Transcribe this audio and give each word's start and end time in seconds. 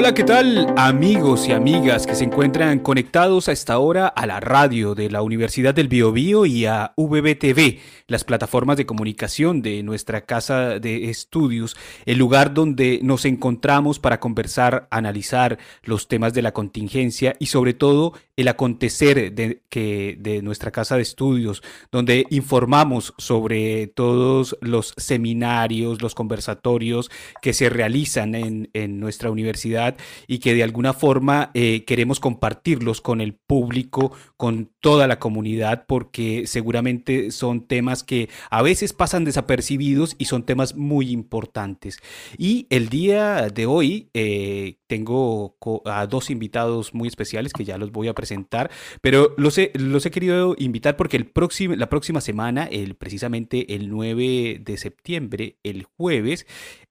Hola, 0.00 0.14
¿qué 0.14 0.22
tal 0.22 0.72
amigos 0.76 1.48
y 1.48 1.52
amigas 1.52 2.06
que 2.06 2.14
se 2.14 2.22
encuentran 2.22 2.78
conectados 2.78 3.48
a 3.48 3.52
esta 3.52 3.80
hora 3.80 4.06
a 4.06 4.26
la 4.26 4.38
radio 4.38 4.94
de 4.94 5.10
la 5.10 5.22
Universidad 5.22 5.74
del 5.74 5.88
Biobío 5.88 6.46
y 6.46 6.66
a 6.66 6.92
VBTV, 6.96 7.80
las 8.06 8.22
plataformas 8.22 8.76
de 8.76 8.86
comunicación 8.86 9.60
de 9.60 9.82
nuestra 9.82 10.20
casa 10.20 10.78
de 10.78 11.10
estudios, 11.10 11.76
el 12.06 12.16
lugar 12.16 12.54
donde 12.54 13.00
nos 13.02 13.24
encontramos 13.24 13.98
para 13.98 14.20
conversar, 14.20 14.86
analizar 14.92 15.58
los 15.82 16.06
temas 16.06 16.32
de 16.32 16.42
la 16.42 16.52
contingencia 16.52 17.34
y 17.40 17.46
sobre 17.46 17.74
todo 17.74 18.12
el 18.36 18.46
acontecer 18.46 19.34
de, 19.34 19.62
que, 19.68 20.16
de 20.20 20.42
nuestra 20.42 20.70
casa 20.70 20.94
de 20.94 21.02
estudios, 21.02 21.60
donde 21.90 22.24
informamos 22.30 23.14
sobre 23.18 23.88
todos 23.88 24.56
los 24.60 24.94
seminarios, 24.96 26.00
los 26.02 26.14
conversatorios 26.14 27.10
que 27.42 27.52
se 27.52 27.68
realizan 27.68 28.36
en, 28.36 28.70
en 28.74 29.00
nuestra 29.00 29.32
universidad 29.32 29.87
y 30.26 30.38
que 30.38 30.54
de 30.54 30.62
alguna 30.62 30.92
forma 30.92 31.50
eh, 31.54 31.84
queremos 31.84 32.20
compartirlos 32.20 33.00
con 33.00 33.20
el 33.20 33.34
público, 33.34 34.12
con 34.36 34.70
toda 34.80 35.06
la 35.06 35.18
comunidad, 35.18 35.84
porque 35.86 36.46
seguramente 36.46 37.30
son 37.30 37.66
temas 37.66 38.02
que 38.02 38.28
a 38.50 38.62
veces 38.62 38.92
pasan 38.92 39.24
desapercibidos 39.24 40.16
y 40.18 40.26
son 40.26 40.44
temas 40.44 40.76
muy 40.76 41.10
importantes. 41.10 41.98
Y 42.36 42.66
el 42.70 42.88
día 42.88 43.48
de 43.48 43.66
hoy 43.66 44.10
eh, 44.14 44.78
tengo 44.86 45.56
a 45.84 46.06
dos 46.06 46.30
invitados 46.30 46.94
muy 46.94 47.08
especiales 47.08 47.52
que 47.52 47.64
ya 47.64 47.78
los 47.78 47.92
voy 47.92 48.08
a 48.08 48.14
presentar, 48.14 48.70
pero 49.00 49.34
los 49.36 49.58
he, 49.58 49.72
los 49.74 50.04
he 50.06 50.10
querido 50.10 50.54
invitar 50.58 50.96
porque 50.96 51.16
el 51.16 51.26
próximo, 51.26 51.76
la 51.76 51.88
próxima 51.88 52.20
semana, 52.20 52.64
el, 52.64 52.94
precisamente 52.94 53.74
el 53.74 53.88
9 53.90 54.60
de 54.60 54.76
septiembre, 54.76 55.56
el 55.62 55.84
jueves, 55.84 56.46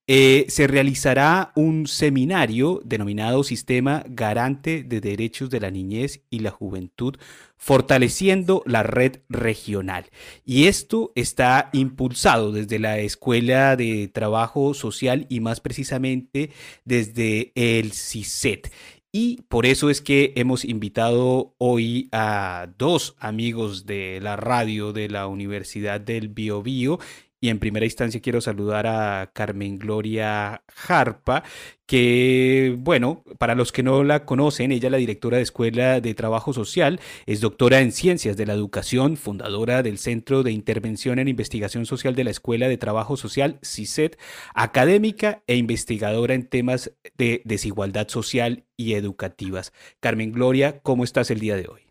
eh, 0.10 0.46
se 0.48 0.68
realizará 0.68 1.52
un 1.56 1.86
seminario 1.86 2.82
denominado 2.86 3.44
Sistema 3.44 4.06
Garante 4.08 4.84
de 4.84 5.02
Derechos 5.02 5.50
de 5.50 5.59
la 5.59 5.70
Niñez 5.70 6.22
y 6.30 6.40
la 6.40 6.52
Juventud, 6.52 7.18
fortaleciendo 7.58 8.64
la 8.66 8.84
red 8.84 9.20
regional. 9.28 10.06
Y 10.46 10.68
esto 10.68 11.12
está 11.16 11.70
impulsado 11.73 12.54
desde 12.54 12.80
la 12.80 13.00
Escuela 13.00 13.76
de 13.76 14.08
Trabajo 14.08 14.73
Social 14.73 15.26
y 15.28 15.42
más 15.42 15.59
precisamente 15.59 16.52
desde 16.86 17.52
el 17.56 17.92
CISET. 17.92 18.72
Y 19.12 19.42
por 19.50 19.66
eso 19.66 19.90
es 19.90 20.02
que 20.02 20.34
hemos 20.36 20.64
invitado 20.64 21.56
hoy 21.58 22.08
a 22.12 22.70
dos 22.78 23.16
amigos 23.20 23.86
de 23.86 24.20
la 24.22 24.36
radio 24.36 24.94
de 24.94 25.09
la 25.09 25.28
Universidad 25.28 26.00
del 26.00 26.28
Biobío 26.28 27.00
y 27.40 27.50
en 27.50 27.60
primera 27.60 27.86
instancia 27.86 28.22
quiero 28.22 28.42
saludar 28.42 28.88
a 28.88 29.32
Carmen 29.34 29.78
Gloria 29.78 30.64
Jarpa, 30.74 31.44
que, 31.86 32.76
bueno, 32.80 33.24
para 33.38 33.56
los 33.56 33.72
que 33.72 33.84
no 33.84 34.04
la 34.04 34.26
conocen, 34.26 34.72
ella 34.72 34.88
es 34.88 34.92
la 34.92 34.98
directora 34.98 35.38
de 35.38 35.44
Escuela 35.44 36.02
de 36.02 36.14
Trabajo 36.14 36.52
Social, 36.52 37.00
es 37.26 37.40
doctora 37.40 37.80
en 37.80 37.92
Ciencias 37.92 38.38
de 38.38 38.46
la 38.46 38.54
Educación, 38.54 39.18
fundadora 39.18 39.84
del 39.84 39.98
Centro 39.98 40.44
de 40.44 40.52
Intervención 40.52 41.20
en 41.20 41.28
Investigación 41.28 41.86
Social 41.86 42.16
de 42.16 42.24
la 42.24 42.32
Escuela 42.32 42.68
de 42.68 42.78
Trabajo 42.78 43.18
Social, 43.18 43.60
CISET, 43.64 44.20
académica 44.54 45.44
e 45.48 45.56
investigadora 45.56 46.34
en 46.34 46.48
temas 46.48 46.92
de 47.18 47.42
desigualdad 47.46 48.08
social 48.10 48.66
y 48.76 48.94
educativas. 48.94 49.74
Carmen 50.00 50.32
Gloria, 50.32 50.80
¿cómo 50.82 51.04
estás 51.04 51.32
el 51.32 51.40
día 51.40 51.56
de 51.56 51.68
hoy? 51.68 51.82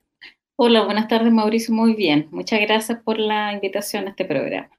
Hola, 0.58 0.84
buenas 0.84 1.06
tardes 1.06 1.32
Mauricio, 1.32 1.74
muy 1.74 1.94
bien. 1.94 2.28
Muchas 2.30 2.60
gracias 2.60 3.00
por 3.02 3.18
la 3.18 3.52
invitación 3.52 4.06
a 4.06 4.10
este 4.10 4.24
programa. 4.24 4.70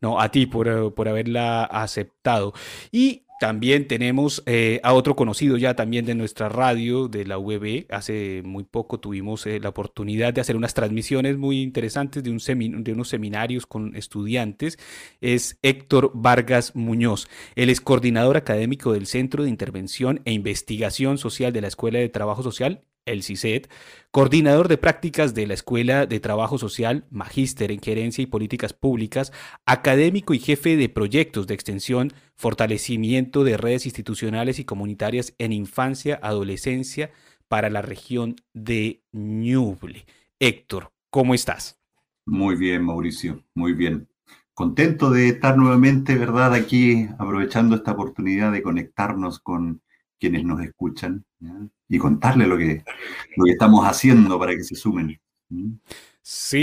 No, 0.00 0.20
a 0.20 0.30
ti 0.30 0.46
por, 0.46 0.94
por 0.94 1.08
haberla 1.08 1.64
aceptado. 1.64 2.52
Y 2.90 3.24
también 3.40 3.88
tenemos 3.88 4.42
eh, 4.46 4.80
a 4.84 4.94
otro 4.94 5.16
conocido 5.16 5.56
ya 5.56 5.74
también 5.74 6.06
de 6.06 6.14
nuestra 6.14 6.48
radio, 6.48 7.08
de 7.08 7.26
la 7.26 7.38
UB. 7.38 7.84
Hace 7.90 8.42
muy 8.44 8.64
poco 8.64 9.00
tuvimos 9.00 9.46
eh, 9.46 9.60
la 9.60 9.70
oportunidad 9.70 10.32
de 10.32 10.40
hacer 10.40 10.56
unas 10.56 10.72
transmisiones 10.72 11.36
muy 11.36 11.60
interesantes 11.60 12.22
de, 12.22 12.30
un 12.30 12.38
de 12.84 12.92
unos 12.92 13.08
seminarios 13.08 13.66
con 13.66 13.96
estudiantes. 13.96 14.78
Es 15.20 15.58
Héctor 15.62 16.12
Vargas 16.14 16.74
Muñoz. 16.76 17.28
Él 17.56 17.70
es 17.70 17.80
coordinador 17.80 18.36
académico 18.36 18.92
del 18.92 19.06
Centro 19.06 19.42
de 19.42 19.50
Intervención 19.50 20.20
e 20.24 20.32
Investigación 20.32 21.18
Social 21.18 21.52
de 21.52 21.60
la 21.60 21.68
Escuela 21.68 21.98
de 21.98 22.08
Trabajo 22.08 22.42
Social 22.42 22.84
el 23.06 23.22
CISET, 23.22 23.70
coordinador 24.10 24.68
de 24.68 24.78
prácticas 24.78 25.34
de 25.34 25.46
la 25.46 25.54
Escuela 25.54 26.06
de 26.06 26.20
Trabajo 26.20 26.58
Social, 26.58 27.04
magíster 27.10 27.70
en 27.70 27.80
Gerencia 27.80 28.22
y 28.22 28.26
Políticas 28.26 28.72
Públicas, 28.72 29.32
académico 29.66 30.34
y 30.34 30.38
jefe 30.38 30.76
de 30.76 30.88
proyectos 30.88 31.46
de 31.46 31.54
extensión, 31.54 32.12
fortalecimiento 32.36 33.44
de 33.44 33.56
redes 33.56 33.86
institucionales 33.86 34.58
y 34.58 34.64
comunitarias 34.64 35.34
en 35.38 35.52
infancia, 35.52 36.18
adolescencia 36.22 37.10
para 37.48 37.70
la 37.70 37.82
región 37.82 38.36
de 38.52 39.02
Ñuble. 39.12 40.06
Héctor, 40.38 40.92
¿cómo 41.10 41.34
estás? 41.34 41.80
Muy 42.26 42.56
bien, 42.56 42.84
Mauricio, 42.84 43.44
muy 43.54 43.74
bien. 43.74 44.08
Contento 44.54 45.10
de 45.10 45.28
estar 45.28 45.56
nuevamente, 45.56 46.16
¿verdad? 46.16 46.54
Aquí 46.54 47.08
aprovechando 47.18 47.76
esta 47.76 47.92
oportunidad 47.92 48.52
de 48.52 48.62
conectarnos 48.62 49.40
con 49.40 49.82
quienes 50.24 50.44
nos 50.44 50.60
escuchan 50.62 51.22
y 51.86 51.98
contarle 51.98 52.46
lo 52.46 52.56
que, 52.56 52.82
lo 53.36 53.44
que 53.44 53.50
estamos 53.50 53.84
haciendo 53.84 54.38
para 54.38 54.52
que 54.52 54.64
se 54.64 54.74
sumen. 54.74 55.20
Sí, 56.22 56.58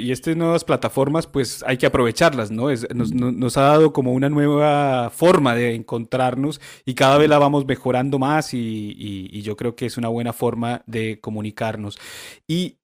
y, 0.00 0.12
estas 0.12 0.36
nuevas 0.36 0.62
plataformas, 0.62 1.26
pues 1.26 1.64
hay 1.66 1.76
que 1.76 1.86
aprovecharlas, 1.86 2.52
¿no? 2.52 2.68
nos, 2.94 3.56
ha 3.56 3.62
dado 3.62 3.92
como 3.92 4.12
una 4.12 4.28
nueva 4.28 5.10
forma 5.10 5.56
de 5.56 5.74
encontrarnos 5.74 6.60
y 6.84 6.94
cada 6.94 7.18
vez 7.18 7.28
la 7.28 7.38
vamos 7.40 7.66
mejorando 7.66 8.20
más 8.20 8.54
y, 8.54 8.94
y 8.96 9.42
yo 9.42 9.56
creo 9.56 9.74
que 9.74 9.86
es 9.86 9.96
una 9.96 10.08
buena 10.08 10.32
forma 10.32 10.82
de 10.86 11.18
comunicarnos. 11.20 11.98
Y, 12.46 12.78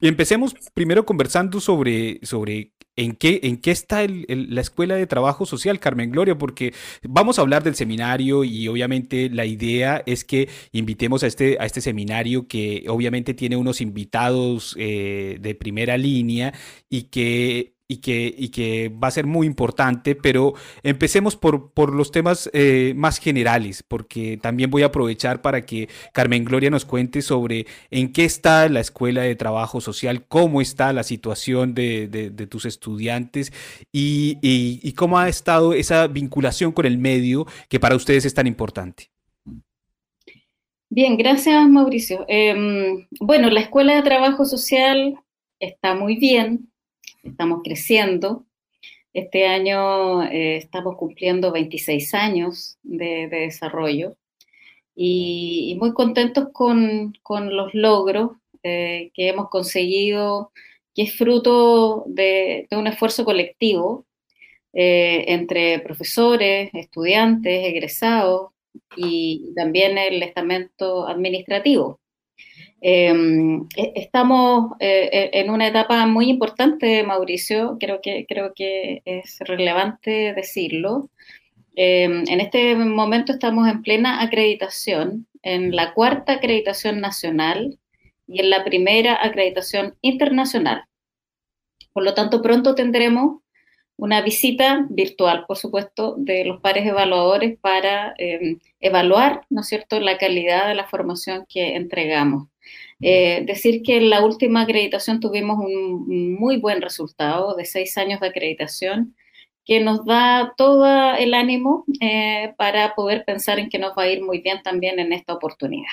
empecemos 0.00 0.54
primero 0.74 1.04
conversando 1.06 1.60
sobre, 1.60 2.18
sobre 2.22 2.72
¿En 3.00 3.12
qué, 3.16 3.40
¿En 3.44 3.56
qué 3.56 3.70
está 3.70 4.06
la 4.06 4.60
Escuela 4.60 4.94
de 4.94 5.06
Trabajo 5.06 5.46
Social, 5.46 5.80
Carmen 5.80 6.10
Gloria? 6.10 6.36
Porque 6.36 6.74
vamos 7.02 7.38
a 7.38 7.40
hablar 7.40 7.62
del 7.64 7.74
seminario 7.74 8.44
y 8.44 8.68
obviamente 8.68 9.30
la 9.30 9.46
idea 9.46 10.02
es 10.04 10.22
que 10.22 10.50
invitemos 10.72 11.22
a 11.22 11.26
este, 11.26 11.56
a 11.58 11.64
este 11.64 11.80
seminario 11.80 12.46
que 12.46 12.84
obviamente 12.88 13.32
tiene 13.32 13.56
unos 13.56 13.80
invitados 13.80 14.76
eh, 14.78 15.38
de 15.40 15.54
primera 15.54 15.96
línea 15.96 16.52
y 16.90 17.04
que 17.04 17.79
y 17.90 17.96
que, 17.96 18.32
y 18.38 18.50
que 18.50 18.88
va 18.88 19.08
a 19.08 19.10
ser 19.10 19.26
muy 19.26 19.48
importante, 19.48 20.14
pero 20.14 20.54
empecemos 20.84 21.34
por, 21.34 21.72
por 21.72 21.92
los 21.92 22.12
temas 22.12 22.48
eh, 22.52 22.94
más 22.94 23.18
generales, 23.18 23.82
porque 23.82 24.38
también 24.40 24.70
voy 24.70 24.84
a 24.84 24.86
aprovechar 24.86 25.42
para 25.42 25.62
que 25.62 25.88
Carmen 26.12 26.44
Gloria 26.44 26.70
nos 26.70 26.84
cuente 26.84 27.20
sobre 27.20 27.66
en 27.90 28.12
qué 28.12 28.24
está 28.24 28.68
la 28.68 28.78
Escuela 28.78 29.22
de 29.22 29.34
Trabajo 29.34 29.80
Social, 29.80 30.24
cómo 30.28 30.60
está 30.60 30.92
la 30.92 31.02
situación 31.02 31.74
de, 31.74 32.06
de, 32.06 32.46
tus 32.46 32.64
estudiantes 32.64 33.52
y, 33.90 34.38
y, 34.40 34.92
cómo 34.92 35.18
ha 35.18 35.28
estado 35.28 35.72
esa 35.72 36.06
vinculación 36.06 36.70
con 36.70 36.86
el 36.86 36.96
medio 36.96 37.44
que 37.68 37.80
para 37.80 37.96
ustedes 37.96 38.24
es 38.24 38.34
tan 38.34 38.46
importante. 38.46 39.10
Bien, 40.88 41.16
gracias 41.16 41.68
Mauricio. 41.68 42.24
Em, 42.28 43.08
bueno, 43.20 43.50
la 43.50 43.60
Escuela 43.60 43.96
de 43.96 44.02
Trabajo 44.02 44.44
Social 44.44 45.16
está 45.58 45.96
muy 45.96 46.16
bien, 46.16 46.69
estamos 47.22 47.60
creciendo. 47.62 48.44
Este 49.12 49.46
año 49.46 50.22
eh, 50.24 50.56
estamos 50.56 50.96
cumpliendo 50.96 51.52
26 51.52 52.14
años 52.14 52.78
de, 52.82 53.28
desarrollo 53.28 54.16
y, 54.94 55.76
muy 55.80 55.92
contentos 55.94 56.48
con, 56.52 57.14
los 57.28 57.74
logros 57.74 58.32
eh, 58.62 59.10
que 59.14 59.28
hemos 59.28 59.48
conseguido, 59.48 60.52
que 60.94 61.02
es 61.02 61.16
fruto 61.16 62.04
de, 62.06 62.68
un 62.72 62.86
esfuerzo 62.86 63.24
colectivo 63.24 64.06
eh, 64.72 65.24
entre 65.28 65.80
profesores, 65.80 66.70
estudiantes, 66.74 67.66
egresados 67.66 68.52
y 68.96 69.52
también 69.56 69.98
el 69.98 70.22
estamento 70.22 71.08
administrativo. 71.08 71.99
Em, 72.82 73.66
e, 73.76 73.92
estamos 73.96 74.72
eh, 74.80 75.30
en 75.34 75.50
una 75.50 75.68
etapa 75.68 76.06
muy 76.06 76.30
importante, 76.30 77.02
Mauricio, 77.04 77.76
creo 77.78 78.00
que, 78.00 78.24
creo 78.26 78.52
que 78.54 79.02
es 79.04 79.38
relevante 79.40 80.32
decirlo. 80.34 81.10
Em, 81.76 82.24
en 82.28 82.40
este 82.40 82.74
momento 82.76 83.32
estamos 83.32 83.68
en 83.68 83.82
plena 83.82 84.22
acreditación, 84.22 85.26
en 85.42 85.74
la 85.76 85.94
cuarta 85.94 86.34
acreditación 86.34 87.00
nacional 87.00 87.78
y 88.26 88.40
en 88.40 88.50
la 88.50 88.64
primera 88.64 89.18
acreditación 89.24 89.96
internacional. 90.02 90.84
Por 91.92 92.04
lo 92.04 92.14
tanto, 92.14 92.42
pronto 92.42 92.74
tendremos 92.74 93.42
una 93.96 94.22
visita 94.22 94.86
virtual, 94.90 95.44
por 95.46 95.58
supuesto, 95.58 96.14
de 96.18 96.44
los 96.44 96.60
pares 96.60 96.86
evaluadores 96.86 97.58
para 97.60 98.14
em, 98.18 98.58
evaluar, 98.80 99.46
¿no 99.50 99.60
es 99.62 99.68
cierto?, 99.68 100.00
la 100.00 100.18
calidad 100.18 100.68
de 100.68 100.74
la 100.74 100.86
formación 100.86 101.46
que 101.48 101.76
entregamos. 101.76 102.49
Eh, 103.02 103.44
decir 103.46 103.82
que 103.82 103.96
en 103.96 104.10
la 104.10 104.22
última 104.22 104.62
acreditación 104.62 105.20
tuvimos 105.20 105.58
un 105.58 106.34
muy 106.34 106.58
buen 106.58 106.82
resultado 106.82 107.54
de 107.56 107.64
seis 107.64 107.96
años 107.96 108.20
de 108.20 108.28
acreditación 108.28 109.16
que 109.64 109.80
nos 109.80 110.04
da 110.04 110.52
todo 110.56 111.14
el 111.14 111.32
ánimo 111.32 111.84
eh, 112.00 112.54
para 112.58 112.94
poder 112.94 113.24
pensar 113.24 113.58
en 113.58 113.68
que 113.68 113.78
nos 113.78 113.96
va 113.96 114.02
a 114.02 114.08
ir 114.08 114.22
muy 114.22 114.40
bien 114.40 114.62
también 114.62 114.98
en 114.98 115.12
esta 115.12 115.32
oportunidad. 115.32 115.90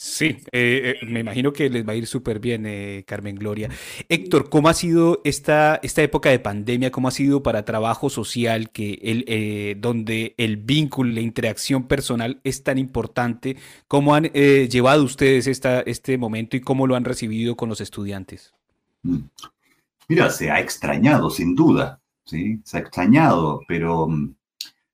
Sí, 0.00 0.26
eh, 0.52 0.94
eh, 1.02 1.06
me 1.06 1.20
imagino 1.20 1.52
que 1.52 1.68
les 1.68 1.86
va 1.86 1.90
a 1.90 1.96
ir 1.96 2.06
súper 2.06 2.38
bien, 2.38 3.02
Carmen 3.04 3.34
Gloria. 3.34 3.68
Héctor, 4.08 4.48
¿cómo 4.48 4.68
ha 4.68 4.74
sido 4.74 5.20
esta, 5.24 5.80
esta 5.82 6.02
época 6.02 6.30
de 6.30 6.38
pandemia? 6.38 6.92
¿Cómo 6.92 7.08
ha 7.08 7.10
sido 7.10 7.42
para 7.42 7.64
trabajo 7.64 8.08
social, 8.08 8.70
que 8.70 9.00
el, 9.02 9.80
donde 9.80 10.36
el 10.38 10.56
vínculo, 10.56 11.12
la 11.12 11.20
interacción 11.20 11.88
personal 11.88 12.40
es 12.44 12.62
tan 12.62 12.78
importante? 12.78 13.56
¿Cómo 13.88 14.14
han 14.14 14.26
llevado 14.26 15.02
ustedes 15.02 15.48
esta, 15.48 15.80
este 15.80 16.16
momento 16.16 16.56
y 16.56 16.60
cómo 16.60 16.86
lo 16.86 16.94
han 16.94 17.04
recibido 17.04 17.56
con 17.56 17.68
los 17.68 17.80
estudiantes? 17.80 18.54
Mira, 20.08 20.30
se 20.30 20.48
ha 20.48 20.60
extrañado, 20.60 21.28
sin 21.28 21.56
duda. 21.56 22.00
¿sí? 22.24 22.60
Se 22.62 22.76
ha 22.76 22.80
extrañado, 22.80 23.62
pero 23.66 24.06
mm, 24.06 24.34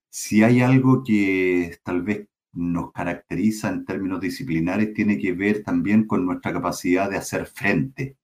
si 0.08 0.42
hay 0.42 0.62
algo 0.62 1.04
que 1.04 1.78
tal 1.82 2.02
vez 2.02 2.26
nos 2.54 2.92
caracteriza 2.92 3.68
en 3.70 3.84
términos 3.84 4.20
disciplinares, 4.20 4.94
tiene 4.94 5.18
que 5.18 5.32
ver 5.32 5.62
también 5.62 6.06
con 6.06 6.24
nuestra 6.24 6.52
capacidad 6.52 7.10
de 7.10 7.16
hacer 7.16 7.46
frente 7.46 8.16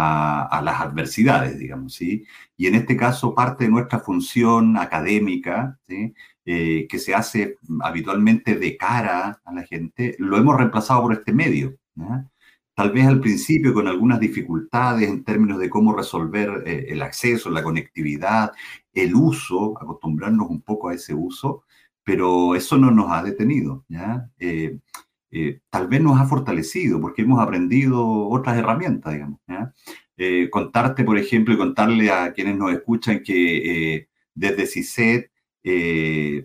a, 0.00 0.60
las 0.62 0.80
adversidades, 0.80 1.58
digamos, 1.58 1.94
¿sí? 1.94 2.24
Y 2.56 2.66
en 2.66 2.76
este 2.76 2.96
caso, 2.96 3.34
parte 3.34 3.64
de 3.64 3.70
nuestra 3.70 3.98
función 3.98 4.76
académica, 4.76 5.78
¿sí? 5.88 6.14
Eh, 6.44 6.86
que 6.88 6.98
se 6.98 7.14
hace 7.14 7.56
habitualmente 7.80 8.54
de 8.54 8.76
cara 8.76 9.40
a 9.44 9.52
la 9.52 9.64
gente, 9.64 10.14
lo 10.18 10.36
hemos 10.38 10.56
reemplazado 10.56 11.02
por 11.02 11.12
este 11.12 11.32
medio. 11.32 11.76
tal 12.74 12.92
vez 12.92 13.06
al 13.06 13.20
principio 13.20 13.74
con 13.74 13.88
algunas 13.88 14.20
dificultades 14.20 15.08
en 15.08 15.24
términos 15.24 15.58
de 15.58 15.68
cómo 15.68 15.92
resolver 15.94 16.62
eh, 16.64 16.86
el 16.90 17.02
acceso, 17.02 17.50
la 17.50 17.62
conectividad, 17.64 18.52
el 18.92 19.14
uso, 19.14 19.76
acostumbrarnos 19.80 20.48
un 20.48 20.62
poco 20.62 20.88
a 20.88 20.94
ese 20.94 21.12
uso, 21.12 21.64
pero 22.08 22.54
eso 22.54 22.78
no 22.78 22.90
nos 22.90 23.10
ha 23.12 23.22
detenido, 23.22 23.84
¿ya? 23.86 24.30
Eh, 24.38 24.78
eh, 25.30 25.60
tal 25.68 25.88
vez 25.88 26.00
nos 26.00 26.18
ha 26.18 26.24
fortalecido 26.24 26.98
porque 27.02 27.20
hemos 27.20 27.38
aprendido 27.38 28.28
otras 28.30 28.56
herramientas, 28.56 29.12
digamos, 29.12 29.40
¿ya? 29.46 29.74
contarte, 30.50 31.04
por 31.04 31.18
ejemplo, 31.18 31.52
y 31.52 31.58
contarle 31.58 32.10
a 32.10 32.32
quienes 32.32 32.56
nos 32.56 32.72
escuchan 32.72 33.22
que 33.22 34.08
desde 34.34 34.66
CISET, 34.66 35.30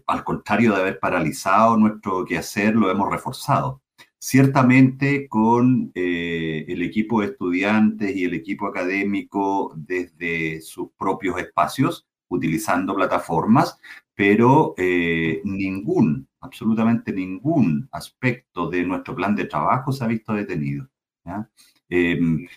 al 0.05 0.23
contrario 0.25 0.73
de 0.73 0.81
haber 0.81 0.99
paralizado 0.99 1.77
nuestro 1.77 2.25
quehacer, 2.25 2.75
lo 2.75 2.91
hemos 2.91 3.09
reforzado 3.09 3.83
ciertamente 4.23 5.27
con 5.27 5.91
eh, 5.95 6.63
el 6.69 6.81
equipo 6.81 7.19
de 7.19 7.27
estudiantes 7.27 8.15
y 8.15 8.23
el 8.23 8.33
equipo 8.33 8.67
académico 8.67 9.73
desde 9.75 10.61
sus 10.61 10.91
propios 10.97 11.37
espacios, 11.39 12.07
utilizando 12.29 12.95
plataformas, 12.95 13.77
pero 14.15 14.73
eh, 14.77 15.41
ningún, 15.43 16.27
absolutamente 16.41 17.11
ningún 17.13 17.87
aspecto 17.91 18.69
de 18.69 18.83
nuestro 18.83 19.15
plan 19.15 19.35
de 19.35 19.45
trabajo 19.45 19.91
se 19.91 20.03
ha 20.03 20.07
visto 20.07 20.33
detenido. 20.33 20.87
Em, 21.89 22.47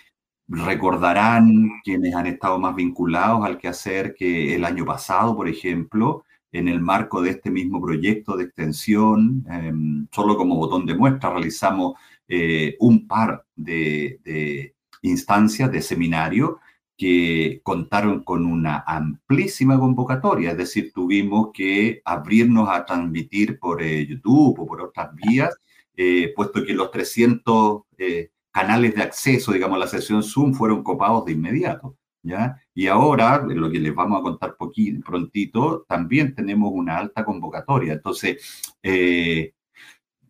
recordarán 0.48 1.70
quienes 1.84 2.14
han 2.14 2.26
estado 2.26 2.58
más 2.58 2.74
vinculados 2.74 3.44
al 3.44 3.58
quehacer 3.58 4.14
que 4.14 4.54
el 4.54 4.64
año 4.64 4.84
pasado, 4.84 5.34
por 5.36 5.48
ejemplo, 5.48 6.24
en 6.52 6.68
el 6.68 6.80
marco 6.80 7.20
de 7.22 7.30
este 7.30 7.50
mismo 7.50 7.80
proyecto 7.80 8.36
de 8.36 8.44
extensión, 8.44 9.44
em, 9.50 10.06
solo 10.12 10.36
como 10.36 10.56
botón 10.56 10.86
de 10.86 10.94
muestra, 10.94 11.30
realizamos 11.30 11.94
eh, 12.28 12.76
un 12.80 13.06
par 13.06 13.44
de, 13.54 14.74
instancias 15.02 15.70
de 15.70 15.82
seminario 15.82 16.58
que 16.96 17.60
contaron 17.62 18.24
con 18.24 18.46
una 18.46 18.84
amplísima 18.86 19.78
convocatoria, 19.78 20.52
es 20.52 20.56
decir, 20.56 20.92
tuvimos 20.92 21.50
que 21.52 22.00
abrirnos 22.04 22.68
a 22.68 22.84
transmitir 22.84 23.58
por 23.58 23.82
eh, 23.82 24.06
YouTube 24.06 24.60
o 24.60 24.66
por 24.66 24.80
otras 24.80 25.14
vías, 25.14 25.54
eh, 25.96 26.32
puesto 26.34 26.64
que 26.64 26.74
los 26.74 26.90
300 26.90 27.82
canales 28.50 28.94
de 28.94 29.02
acceso, 29.02 29.52
digamos, 29.52 29.76
a 29.76 29.80
la 29.80 29.86
sesión 29.86 30.22
Zoom 30.22 30.54
fueron 30.54 30.82
copados 30.82 31.24
de 31.26 31.32
inmediato. 31.32 31.96
Y 32.74 32.86
ahora, 32.88 33.38
lo 33.46 33.70
que 33.70 33.78
les 33.78 33.94
vamos 33.94 34.18
a 34.18 34.22
contar 34.22 34.56
poquito, 34.56 35.00
prontito, 35.04 35.84
también 35.88 36.34
tenemos 36.34 36.70
una 36.72 36.98
alta 36.98 37.24
convocatoria. 37.24 37.92
Entonces, 37.92 38.74
eh, 38.82 39.54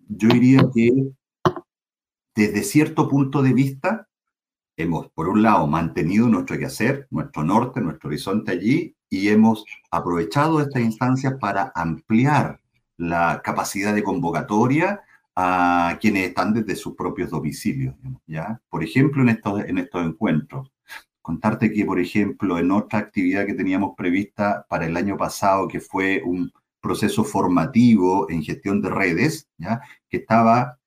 yo 0.09 0.29
diría 0.29 0.63
que 0.75 0.91
desde 2.35 2.63
cierto 2.63 3.09
punto 3.09 3.43
de 3.43 3.55
vista, 3.55 4.09
hemos, 4.77 5.09
por 5.11 5.29
un 5.29 5.43
lado, 5.43 5.67
mantenido 5.67 6.29
nuestro 6.29 6.59
quehacer, 6.59 7.07
nuestro 7.11 7.45
norte, 7.45 7.81
nuestro 7.81 8.09
horizonte 8.09 8.53
allí, 8.53 8.97
y 9.09 9.29
hemos 9.29 9.65
aprovechado 9.91 10.61
estas 10.61 10.83
instancias 10.83 11.35
para 11.41 11.73
ampliar 11.75 12.61
la 12.97 13.41
capacidad 13.43 13.95
de 13.95 14.03
convocatoria 14.03 15.03
a 15.35 15.99
quienes 16.01 16.29
están 16.29 16.55
desde 16.55 16.77
sus 16.77 16.95
propios 16.95 17.31
domicilios. 17.31 17.95
¿ya? 18.27 18.61
Por 18.69 18.83
ejemplo, 18.83 19.23
en 19.23 19.29
estos, 19.29 19.65
en 19.65 19.79
estos 19.79 20.05
encuentros, 20.05 20.71
Contarte 21.27 21.73
que, 21.73 21.85
por 21.85 21.99
ejemplo, 21.99 22.57
en 22.57 22.71
otra 22.71 23.01
actividad 23.01 23.47
que 23.47 23.55
teníamos 23.55 23.97
prevista 23.97 24.65
para 24.69 24.87
el 24.87 24.97
año 24.97 25.17
pasado, 25.17 25.67
que 25.67 25.81
fue 25.81 26.23
un 26.25 26.53
proceso 26.81 27.25
formativo 27.25 28.31
en 28.31 28.45
gestión 28.45 28.81
de 28.81 28.91
redes, 28.91 29.49
¿ya? 29.59 29.81
que 30.09 30.19
estaba 30.19 30.79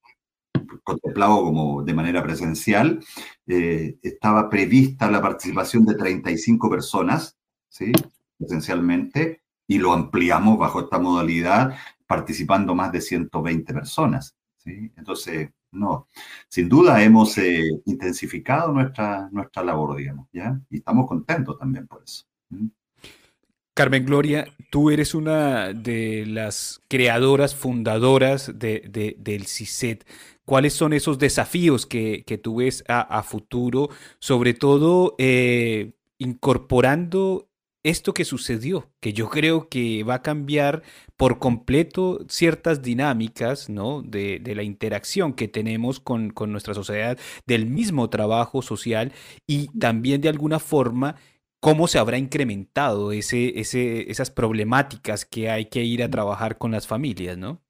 contemplado 0.84 1.44
como 1.44 1.84
de 1.84 1.94
manera 1.94 2.24
presencial, 2.24 3.00
eh, 3.48 3.98
estaba 4.02 4.50
prevista 4.50 5.10
la 5.10 5.22
participación 5.22 5.86
de 5.86 5.96
35 5.96 6.70
personas, 6.70 7.38
¿sí? 7.68 7.92
presencialmente, 8.38 9.44
y 9.68 9.78
lo 9.78 9.94
ampliamos 9.94 10.58
bajo 10.58 10.82
esta 10.82 11.00
modalidad, 11.00 11.76
participando 12.08 12.74
más 12.74 12.92
de 12.92 13.02
120 13.02 13.74
personas. 13.74 14.36
¿sí? 14.58 14.92
Entonces, 14.96 15.50
no, 15.72 16.08
sin 16.48 16.68
duda 16.68 17.04
hemos 17.04 17.38
eh, 17.38 17.64
intensificado 17.86 18.74
nuestra, 18.74 19.30
nuestra 19.32 19.64
labor, 19.64 19.98
digamos, 19.98 20.28
¿ya? 20.34 20.60
Y 20.70 20.78
estamos 20.78 21.08
contentos 21.08 21.60
también 21.60 21.86
por 21.88 22.04
eso. 22.04 22.26
Carmen 23.80 24.06
Gloria, 24.06 24.46
tú 24.70 24.92
eres 24.92 25.16
una 25.16 25.72
de 25.72 26.26
las 26.26 26.82
creadoras, 26.90 27.56
fundadoras 27.56 28.60
de, 28.60 29.16
del 29.18 29.46
CISET. 29.46 30.06
¿Cuáles 30.44 30.74
son 30.74 30.92
esos 30.92 31.18
desafíos 31.18 31.86
que, 31.86 32.42
tú 32.44 32.58
ves 32.58 32.84
a, 32.90 33.24
futuro, 33.24 33.90
sobre 34.20 34.54
todo 34.54 35.16
eh, 35.18 35.94
incorporando 36.18 37.48
esto 37.82 38.14
que 38.14 38.26
sucedió, 38.26 38.92
que 39.00 39.14
yo 39.14 39.30
creo 39.30 39.70
que 39.70 40.04
va 40.04 40.16
a 40.16 40.24
cambiar 40.24 40.84
por 41.16 41.40
completo 41.40 42.26
ciertas 42.28 42.82
dinámicas 42.82 43.70
¿no? 43.70 44.02
de, 44.02 44.42
la 44.58 44.64
interacción 44.64 45.32
que 45.32 45.48
tenemos 45.48 46.02
con, 46.02 46.34
nuestra 46.48 46.74
sociedad, 46.74 47.18
del 47.48 47.66
mismo 47.66 48.10
trabajo 48.10 48.62
social 48.62 49.14
y 49.48 49.68
también 49.80 50.20
de 50.20 50.28
alguna 50.28 50.60
forma 50.60 51.16
cómo 51.60 51.88
se 51.88 52.00
habrá 52.00 52.18
incrementado 52.18 53.12
ese, 53.12 53.60
ese, 53.60 54.10
esas 54.10 54.32
problemáticas 54.32 55.26
que 55.26 55.50
hay 55.50 55.66
que 55.66 55.84
ir 55.84 56.04
a 56.04 56.10
trabajar 56.10 56.58
con 56.58 56.72
las 56.72 56.88
familias, 56.88 57.38
¿no? 57.38 57.62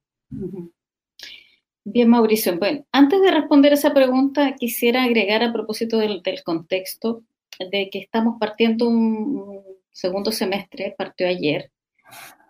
Bien, 1.84 2.08
Mauricio. 2.08 2.56
Bueno, 2.58 2.84
antes 2.92 3.20
de 3.20 3.30
responder 3.30 3.72
esa 3.72 3.92
pregunta, 3.92 4.54
quisiera 4.54 5.02
agregar 5.04 5.42
a 5.42 5.52
propósito 5.52 5.98
del, 5.98 6.22
del 6.22 6.42
contexto 6.44 7.22
de 7.58 7.90
que 7.90 7.98
estamos 7.98 8.36
partiendo 8.38 8.88
un 8.88 9.62
segundo 9.90 10.30
semestre, 10.30 10.94
partió 10.96 11.26
ayer, 11.26 11.70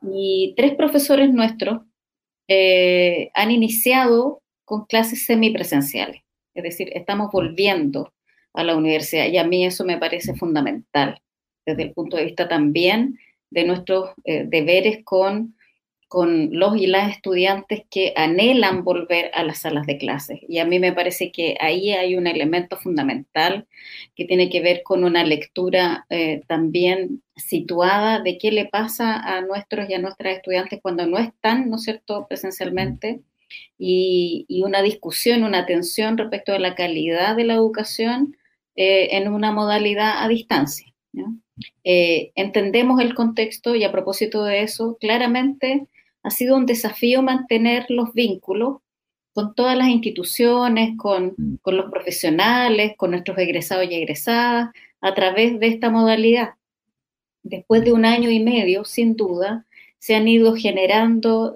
y 0.03 0.55
tres 0.57 0.75
profesores 0.75 1.33
nuestros 1.33 1.83
eh, 2.49 3.31
han 3.35 3.51
iniciado 3.51 4.43
con 4.65 4.87
clases 4.87 5.25
semipresenciales, 5.27 6.23
es 6.55 6.63
decir, 6.63 6.91
estamos 6.95 7.31
volviendo 7.33 8.13
a 8.53 8.65
la 8.65 8.77
universidad 8.77 9.27
y 9.27 9.39
a 9.39 9.45
mí 9.45 9.65
eso 9.65 9.85
me 9.85 9.99
parece 9.99 10.35
fundamental 10.35 11.21
desde 11.71 11.85
el 11.85 11.93
punto 11.93 12.17
de 12.17 12.25
vista 12.25 12.49
también 12.49 13.19
de 13.51 13.65
nuestros 13.65 14.11
eh, 14.25 14.45
deberes 14.47 15.05
con 15.05 15.55
con 16.11 16.49
los 16.51 16.77
y 16.77 16.89
las 16.89 17.13
estudiantes 17.13 17.85
que 17.89 18.13
anhelan 18.17 18.83
volver 18.83 19.31
a 19.33 19.45
las 19.45 19.61
salas 19.61 19.87
de 19.87 19.97
clases. 19.97 20.41
Y 20.49 20.59
a 20.59 20.65
mí 20.65 20.81
me 20.81 20.93
parece 20.93 21.31
que 21.31 21.57
ahí 21.61 21.93
hay 21.93 22.17
un 22.17 22.27
elemento 22.27 22.77
fundamental 22.77 23.69
que 24.17 24.25
tiene 24.25 24.51
que 24.51 24.61
ver 24.61 24.83
con 24.83 25.05
una 25.05 25.23
lectura 25.23 26.07
eh, 26.11 26.43
también 26.49 27.23
situada 27.37 28.19
de 28.19 28.39
qué 28.39 28.51
le 28.51 28.67
pasa 28.67 29.21
a 29.21 29.41
nuestros 29.43 29.89
y 29.89 29.95
a 29.95 30.01
nuestras 30.01 30.35
estudiantes 30.35 30.81
cuando 30.83 31.07
no 31.07 31.17
están, 31.17 31.71
¿no 31.71 31.77
es 31.77 31.85
cierto?, 31.85 32.27
presencialmente. 32.29 33.21
Y, 33.79 34.63
una 34.65 34.83
discusión, 34.83 35.45
una 35.45 35.61
atención 35.61 36.19
respecto 36.19 36.51
de 36.51 36.59
la 36.59 36.75
calidad 36.75 37.37
de 37.37 37.45
la 37.45 37.55
educación 37.55 38.37
eh, 38.75 39.11
en 39.13 39.29
una 39.33 39.53
modalidad 39.53 40.25
a 40.25 40.27
distancia. 40.27 40.93
Eh, 41.85 42.33
entendemos 42.35 43.01
el 43.01 43.15
contexto 43.15 43.75
y 43.75 43.85
a 43.85 43.93
propósito 43.93 44.45
de 44.45 44.63
eso, 44.63 44.97
claramente 45.01 45.87
ha 46.23 46.31
sido 46.31 46.57
un 46.57 46.67
desafío 46.67 47.23
mantener 47.23 47.87
los 47.89 48.13
vínculos 48.13 48.79
con 49.33 49.55
todas 49.55 49.77
las 49.77 49.89
instituciones, 49.89 50.97
con, 50.97 51.35
mm. 51.37 51.59
los 51.65 51.91
profesionales, 51.91 52.95
con 52.97 53.13
nuestros 53.13 53.39
egresados 53.39 53.87
y 53.91 53.95
egresadas, 53.95 54.71
a 55.01 55.15
través 55.15 55.59
de 55.59 55.69
esta 55.69 55.91
modalidad. 55.91 56.55
después 57.43 57.83
de 57.83 57.93
un 57.93 58.05
año 58.05 58.31
y 58.31 58.41
medio, 58.41 58.85
sin 58.85 59.17
duda, 59.17 59.65
se 59.99 60.15
han 60.15 60.29
ido 60.29 60.55
generando 60.55 61.55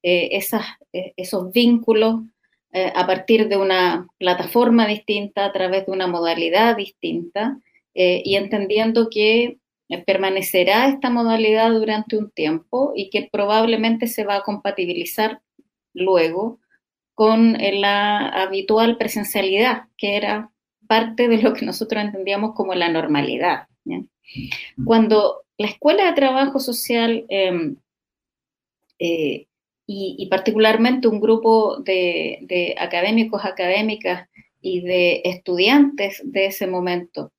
esas, 0.00 0.64
esos 0.92 1.52
vínculos 1.52 2.22
a 2.72 3.06
partir 3.06 3.48
de 3.48 3.58
una 3.58 4.08
plataforma 4.18 4.86
distinta, 4.86 5.44
a 5.44 5.52
través 5.52 5.84
de 5.84 5.92
una 5.92 6.06
modalidad 6.06 6.76
distinta, 6.76 7.58
y 7.94 8.36
entendiendo 8.36 9.08
que 9.10 9.58
permanecerá 10.06 10.88
esta 10.88 11.10
modalidad 11.10 11.70
durante 11.70 12.16
un 12.16 12.30
tiempo 12.30 12.92
y 12.96 13.10
que 13.10 13.28
probablemente 13.30 14.06
se 14.06 14.24
va 14.24 14.36
a 14.36 14.42
compatibilizar 14.42 15.40
luego 15.92 16.58
con 17.14 17.52
la 17.58 18.28
habitual 18.28 18.96
presencialidad, 18.96 19.84
que 19.96 20.16
era 20.16 20.50
parte 20.86 21.28
de 21.28 21.38
lo 21.38 21.52
que 21.52 21.66
nosotros 21.66 22.02
entendíamos 22.02 22.54
como 22.54 22.74
la 22.74 22.88
normalidad. 22.88 23.66
Cuando 24.84 25.42
la 25.58 25.66
Escuela 25.66 26.06
de 26.06 26.12
Trabajo 26.12 26.58
Social 26.58 27.24
em, 27.28 27.76
eh, 28.98 29.46
y, 29.86 30.26
particularmente 30.30 31.08
un 31.08 31.20
grupo 31.20 31.80
de, 31.80 32.74
académicos, 32.78 33.44
académicas 33.44 34.28
y 34.60 34.80
de 34.80 35.22
estudiantes 35.24 36.22
de 36.24 36.46
ese 36.46 36.66
momento 36.66 37.30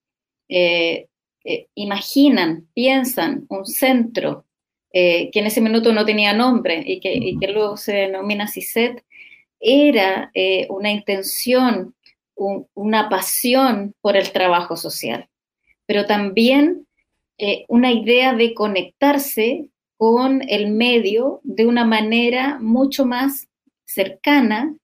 eh, 0.55 1.07
eh, 1.43 1.67
imaginan, 1.75 2.67
piensan 2.73 3.45
un 3.49 3.65
centro 3.65 4.45
que 4.91 5.31
en 5.33 5.47
ese 5.47 5.59
minuto 5.59 5.91
no 5.91 6.05
tenía 6.05 6.33
nombre 6.33 6.83
y 6.85 6.99
que, 6.99 7.51
luego 7.51 7.77
se 7.77 7.93
denomina 7.93 8.47
CISET, 8.47 9.03
era 9.63 10.29
eh, 10.33 10.67
una 10.69 10.91
intención, 10.91 11.95
una 12.35 13.09
pasión 13.09 13.95
por 14.01 14.17
el 14.17 14.31
trabajo 14.31 14.75
social, 14.75 15.29
pero 15.85 16.05
también 16.05 16.85
eh, 17.37 17.63
una 17.69 17.91
idea 17.91 18.33
de 18.33 18.53
conectarse 18.53 19.69
con 19.97 20.41
el 20.49 20.69
medio 20.71 21.39
de 21.43 21.65
una 21.65 21.85
manera 21.85 22.59
mucho 22.59 23.05
más 23.05 23.47
cercana 23.85 24.75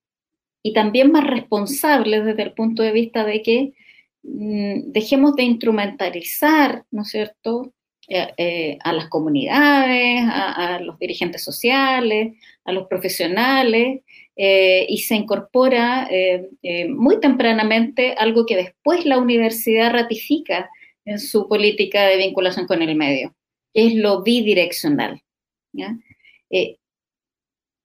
y 0.63 0.73
también 0.73 1.11
más 1.11 1.27
responsable 1.27 2.21
desde 2.21 2.43
el 2.43 2.53
punto 2.53 2.81
de 2.81 2.91
vista 2.91 3.25
de 3.25 3.41
que 3.41 3.73
dejemos 4.21 5.35
de 5.35 5.43
instrumentalizar, 5.43 6.83
¿no 6.91 7.03
es 7.03 7.09
cierto?, 7.09 7.73
eh, 8.11 8.79
a 8.83 8.91
las 8.91 9.07
comunidades, 9.07 10.23
a, 10.25 10.79
los 10.79 10.97
dirigentes 10.97 11.43
sociales, 11.43 12.33
a 12.65 12.71
los 12.71 12.88
profesionales, 12.88 14.01
eh, 14.41 14.85
y 14.88 14.99
se 14.99 15.15
incorpora 15.15 16.07
eh, 16.09 16.49
eh, 16.63 16.88
muy 16.88 17.19
tempranamente 17.19 18.13
algo 18.13 18.45
que 18.45 18.55
después 18.55 19.05
la 19.05 19.17
universidad 19.17 19.91
ratifica 19.91 20.69
en 21.03 21.19
su 21.19 21.49
política 21.49 22.05
de 22.05 22.15
vinculación 22.15 22.65
con 22.65 22.81
el 22.81 22.95
medio, 22.95 23.35
es 23.73 23.95
lo 23.95 24.23
bidireccional. 24.23 25.21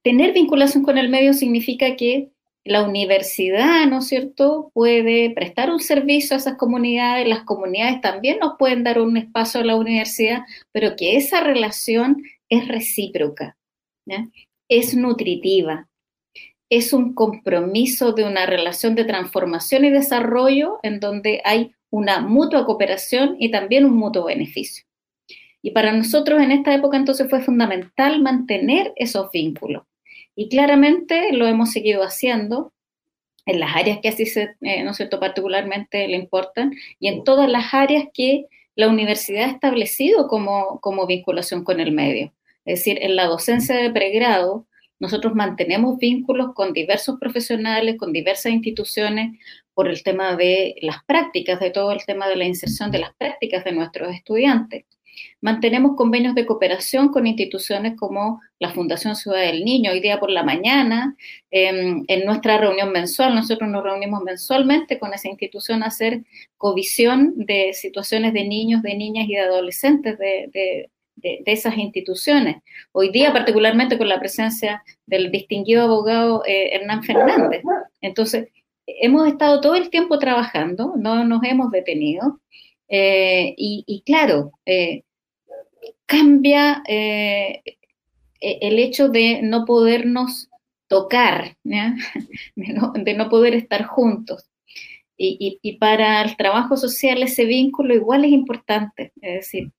tener 0.05 0.33
vinculación 0.33 0.85
con 0.85 0.97
el 0.97 1.09
medio 1.09 1.35
significa 1.35 1.97
que 1.97 2.31
la 2.65 2.83
universidad, 2.83 3.87
¿no 3.87 3.99
es 3.99 4.09
cierto?, 4.09 4.71
puede 4.73 5.31
prestar 5.31 5.71
un 5.71 5.81
servicio 5.81 6.35
a 6.35 6.39
esas 6.39 6.57
comunidades, 6.57 7.29
las 7.29 7.43
comunidades 7.43 8.01
también 8.01 8.39
nos 8.39 8.57
pueden 8.59 8.85
dar 8.85 9.01
un 9.01 9.17
espacio 9.17 9.61
a 9.61 9.65
la 9.65 9.77
universidad, 9.77 10.43
pero 10.73 10.97
que 10.97 11.17
esa 11.17 11.41
relación 11.43 12.23
es 12.49 12.67
recíproca, 12.67 13.57
es 14.69 14.97
nutritiva, 14.97 15.89
es 16.71 16.93
un 16.93 17.15
compromiso 17.15 18.13
de 18.13 18.25
una 18.25 18.47
relación 18.47 18.95
de 18.95 19.05
transformación 19.05 19.85
y 19.85 19.91
desarrollo 19.91 20.79
en 20.83 21.01
donde 21.01 21.43
hay 21.45 21.75
una 21.91 22.21
mutua 22.21 22.65
cooperación 22.65 23.37
y 23.39 23.51
también 23.51 23.85
un 23.85 23.97
mutuo 23.97 24.25
beneficio. 24.25 24.85
Y 25.63 25.71
para 25.71 25.93
nosotros 25.93 26.43
en 26.43 26.51
esta 26.51 26.75
época 26.75 26.97
entonces 26.97 27.29
fue 27.31 27.41
fundamental 27.41 28.21
mantener 28.21 28.93
esos 28.97 29.31
vínculos. 29.31 29.85
Y 30.37 30.49
claramente 30.49 31.33
lo 31.33 31.47
hemos 31.47 31.73
seguido 31.73 32.03
haciendo 32.03 32.73
en 33.47 33.61
las 33.61 33.77
áreas 33.77 33.99
que 34.01 34.09
así, 34.09 34.27
se, 34.27 34.57
eh, 34.63 34.83
¿no 34.83 34.93
es 34.93 34.97
cierto?, 34.97 35.21
particularmente 35.21 36.09
le 36.09 36.17
importan 36.17 36.73
y 36.99 37.09
en 37.09 37.25
todas 37.25 37.49
las 37.49 37.75
áreas 37.75 38.07
que 38.15 38.47
la 38.75 38.89
universidad 38.89 39.45
ha 39.45 39.53
establecido 39.53 40.29
como, 40.29 40.81
como 40.81 41.07
vinculación 41.07 41.63
con 41.63 41.81
el 41.81 41.93
medio. 41.93 42.33
Es 42.65 42.81
decir, 42.81 42.99
en 43.03 43.17
la 43.17 43.27
docencia 43.27 43.77
de 43.77 43.91
pregrado, 43.91 44.67
nosotros 44.99 45.35
mantenemos 45.35 45.99
vínculos 45.99 46.55
con 46.55 46.73
diversos 46.73 47.19
profesionales, 47.21 47.97
con 47.99 48.13
diversas 48.13 48.53
instituciones, 48.53 49.39
por 49.75 49.89
el 49.89 50.03
tema 50.03 50.37
de 50.37 50.77
las 50.81 51.05
prácticas, 51.05 51.61
de 51.61 51.71
todo 51.71 51.93
el 51.93 52.05
tema 52.07 52.29
de 52.29 52.37
la 52.37 52.45
inserción 52.45 52.91
de 52.91 53.01
las 53.01 53.15
prácticas 53.17 53.65
de 53.65 53.73
nuestros 53.73 54.15
estudiantes. 54.15 54.85
Mantenemos 55.41 55.97
convenios 55.97 56.35
de 56.35 56.47
cooperación 56.47 57.09
con 57.09 57.27
instituciones 57.27 57.97
como 57.97 58.41
la 58.59 58.71
Fundación 58.71 59.17
Ciudad 59.17 59.41
del 59.41 59.65
Niño. 59.65 59.93
Hoy 59.93 60.01
día 60.01 60.19
por 60.19 60.31
la 60.31 60.43
mañana, 60.43 61.17
em, 61.51 62.05
en 62.09 62.25
nuestra 62.25 62.59
reunión 62.59 62.93
mensual, 62.93 63.35
nosotros 63.35 63.69
nos 63.71 63.83
reunimos 63.83 64.23
mensualmente 64.23 64.99
con 64.99 65.13
esa 65.13 65.29
institución 65.29 65.83
a 65.83 65.87
hacer 65.87 66.23
covisión 66.57 67.35
de 67.37 67.73
situaciones 67.75 68.33
de 68.33 68.45
niños, 68.45 68.83
de 68.83 68.95
niñas 68.95 69.29
y 69.29 69.35
de 69.35 69.41
adolescentes 69.41 70.19
de, 70.19 70.51
de, 71.17 71.43
esas 71.47 71.77
instituciones. 71.79 72.57
Hoy 72.93 73.11
día, 73.11 73.33
particularmente 73.33 73.99
con 73.99 74.09
la 74.09 74.21
presencia 74.21 74.83
del 75.07 75.31
distinguido 75.31 75.85
abogado 75.85 76.43
eh, 76.47 76.75
Hernán 76.75 77.03
Fernández. 77.03 77.63
Entonces, 78.01 78.49
hemos 78.87 79.27
estado 79.29 79.61
todo 79.61 79.75
el 79.75 79.91
tiempo 79.91 80.19
trabajando, 80.19 80.95
no 80.97 81.25
nos 81.25 81.43
hemos 81.45 81.71
detenido. 81.71 82.41
Eh, 82.89 83.55
y, 83.57 84.03
claro, 84.05 84.53
eh, 84.67 85.03
cambia 86.07 86.83
e, 86.87 87.63
el 88.41 88.79
hecho 88.79 89.09
de 89.09 89.41
no 89.43 89.65
podernos 89.65 90.49
tocar, 90.89 91.57
De, 91.65 93.15
no, 93.15 93.29
poder 93.29 93.55
estar 93.55 93.85
juntos. 93.85 94.51
Y, 95.17 95.77
para 95.79 96.23
el 96.23 96.37
trabajo 96.37 96.77
social 96.77 97.23
ese 97.23 97.45
vínculo 97.45 97.95
igual 97.95 98.25
es 98.25 98.33
importante, 98.33 99.13
es 99.21 99.35
decir, 99.35 99.71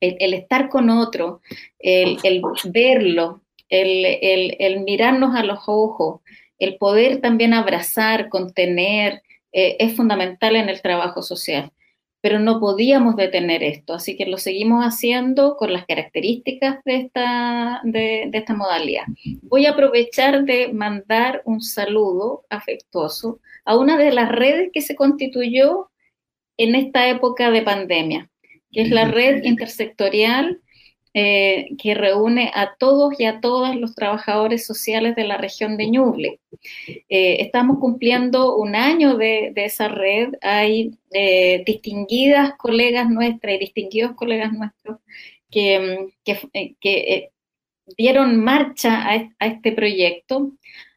el, 0.00 0.34
estar 0.34 0.68
con 0.68 0.90
otro, 0.90 1.40
el, 1.78 2.18
verlo, 2.66 3.42
el, 3.68 4.80
mirarnos 4.80 5.34
a 5.34 5.42
los 5.42 5.60
ojos, 5.66 6.20
el 6.58 6.76
poder 6.76 7.20
también 7.20 7.54
abrazar, 7.54 8.28
contener, 8.28 9.22
eh, 9.52 9.76
es 9.80 9.96
fundamental 9.96 10.56
en 10.56 10.68
el 10.68 10.80
trabajo 10.80 11.22
social. 11.22 11.72
Pero 12.22 12.38
no 12.38 12.60
podíamos 12.60 13.16
detener 13.16 13.62
esto, 13.62 13.92
así 13.92 14.16
que 14.16 14.24
lo 14.24 14.38
seguimos 14.38 14.82
haciendo 14.84 15.56
con 15.56 15.72
las 15.72 15.84
características 15.84 16.82
de 16.84 16.96
esta, 16.96 17.82
de 17.84 18.30
esta 18.32 18.54
modalidad. 18.54 19.04
Voy 19.42 19.66
a 19.66 19.72
aprovechar 19.72 20.44
de 20.44 20.72
mandar 20.72 21.42
un 21.44 21.60
saludo 21.60 22.44
afectuoso 22.48 23.40
a 23.66 23.76
una 23.76 23.98
de 23.98 24.12
las 24.12 24.30
redes 24.30 24.70
que 24.72 24.80
se 24.80 24.94
constituyó 24.94 25.90
en 26.56 26.76
esta 26.76 27.08
época 27.08 27.50
de 27.50 27.62
pandemia 27.62 28.30
que 28.72 28.80
es 28.80 28.90
la 28.90 29.04
red 29.04 29.44
intersectorial 29.44 30.61
eh, 31.14 31.68
que 31.76 31.94
reúne 31.94 32.50
a 32.54 32.74
todos 32.76 33.18
y 33.18 33.24
a 33.26 33.40
todas 33.40 33.76
los 33.76 33.94
trabajadores 33.94 34.66
sociales 34.66 35.14
de 35.14 35.24
la 35.24 35.36
región 35.36 35.76
de 35.76 35.90
Ñuble. 35.90 36.40
Eh, 37.08 37.36
estamos 37.40 37.78
cumpliendo 37.78 38.56
un 38.56 38.74
año 38.74 39.16
de, 39.16 39.52
esa 39.56 39.88
red. 39.88 40.34
Hay 40.40 40.92
eh, 41.12 41.62
distinguidas 41.66 42.54
colegas 42.56 43.10
nuestras 43.10 43.56
y 43.56 43.58
distinguidos 43.58 44.12
colegas 44.12 44.52
nuestros 44.52 44.98
que, 45.50 46.08
que, 46.24 47.30
dieron 47.96 48.42
marcha 48.42 49.06
a 49.06 49.46
este 49.46 49.72
proyecto 49.72 50.52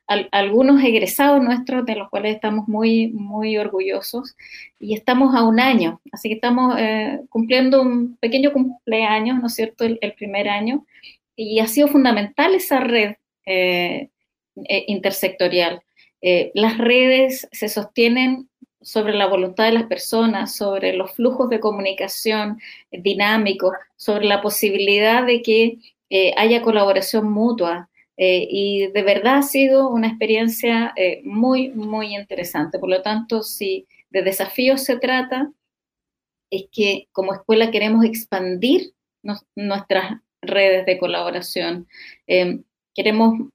algunos 0.08 0.84
egresados 0.84 1.42
nuestros, 1.42 1.86
de 1.86 1.96
los 1.96 2.10
cuales 2.10 2.36
estamos 2.36 2.68
muy, 2.68 3.08
muy 3.08 3.58
orgullosos, 3.58 4.36
y 4.80 4.94
estamos 4.94 5.36
a 5.36 5.44
un 5.44 5.60
año, 5.60 6.02
así 6.12 6.30
que 6.30 6.36
estamos 6.36 6.76
eh, 6.78 7.22
cumpliendo 7.30 7.82
un 7.82 8.16
pequeño 8.18 8.54
cumpleaños, 8.54 9.40
¿no 9.40 9.48
es 9.48 9.56
cierto?, 9.56 9.84
el, 9.84 10.14
primer 10.14 10.48
año, 10.48 10.86
y 11.36 11.60
ha 11.60 11.68
sido 11.68 11.88
fundamental 11.88 12.54
esa 12.54 12.80
red 12.80 13.16
eh, 13.46 14.10
eh, 14.56 14.86
intersectorial. 14.88 15.82
las 16.54 16.78
redes 16.78 17.48
se 17.52 17.70
sostienen 17.70 18.50
sobre 18.82 19.14
la 19.14 19.26
voluntad 19.28 19.66
de 19.66 19.72
las 19.72 19.86
personas, 19.86 20.56
sobre 20.56 20.94
los 20.94 21.14
flujos 21.14 21.50
de 21.50 21.60
comunicación 21.60 22.60
dinámicos, 22.92 23.74
sobre 23.96 24.26
la 24.26 24.42
posibilidad 24.42 25.26
de 25.26 25.42
que 25.42 25.80
haya 26.38 26.62
colaboración 26.62 27.32
mutua, 27.32 27.90
eh, 28.17 28.48
y 28.50 28.88
de 28.88 29.03
verdad 29.03 29.38
ha 29.38 29.41
sido 29.43 29.89
una 29.89 30.07
experiencia 30.07 30.93
eh, 30.95 31.22
muy, 31.25 31.69
muy 31.69 32.15
interesante. 32.15 32.79
Por 32.79 32.89
lo 32.89 33.01
tanto, 33.01 33.43
si 33.43 33.88
de 34.10 34.22
desafíos 34.22 34.84
se 34.84 34.98
trata, 34.98 35.51
es 36.50 36.65
que 36.72 37.07
como 37.12 37.34
escuela 37.34 37.72
queremos 37.72 38.05
expandir 38.05 38.93
nuestras 39.55 40.22
redes 40.41 40.86
de 40.86 40.98
colaboración. 40.98 41.88
Em, 42.27 42.63
queremos 42.93 43.50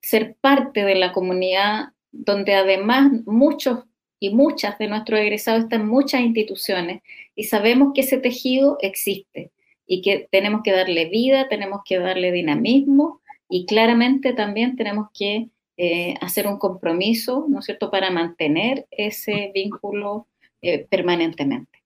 ser 0.00 0.36
parte 0.40 0.84
de 0.84 0.94
la 0.94 1.12
comunidad 1.12 1.88
donde 2.12 2.54
además 2.54 3.10
muchos 3.26 3.84
y 4.20 4.30
muchas 4.30 4.78
de 4.78 4.86
nuestros 4.88 5.20
egresados 5.20 5.64
están 5.64 5.82
en 5.82 5.88
muchas 5.88 6.20
instituciones 6.20 7.02
y 7.34 7.44
sabemos 7.44 7.92
que 7.94 8.02
ese 8.02 8.18
tejido 8.18 8.78
existe 8.80 9.50
y 9.86 10.02
que 10.02 10.28
tenemos 10.30 10.62
que 10.62 10.72
darle 10.72 11.06
vida, 11.06 11.48
tenemos 11.48 11.80
que 11.84 11.98
darle 11.98 12.30
dinamismo 12.32 13.20
y 13.48 13.66
claramente 13.66 14.32
también 14.32 14.76
tenemos 14.76 15.08
que 15.12 15.48
eh, 15.76 16.14
hacer 16.20 16.46
un 16.46 16.58
compromiso, 16.58 17.46
¿no 17.48 17.58
es 17.58 17.64
cierto?, 17.64 17.90
para 17.90 18.10
mantener 18.10 18.86
ese 18.92 19.50
vínculo 19.52 20.28
eh, 20.62 20.86
permanentemente. 20.88 21.82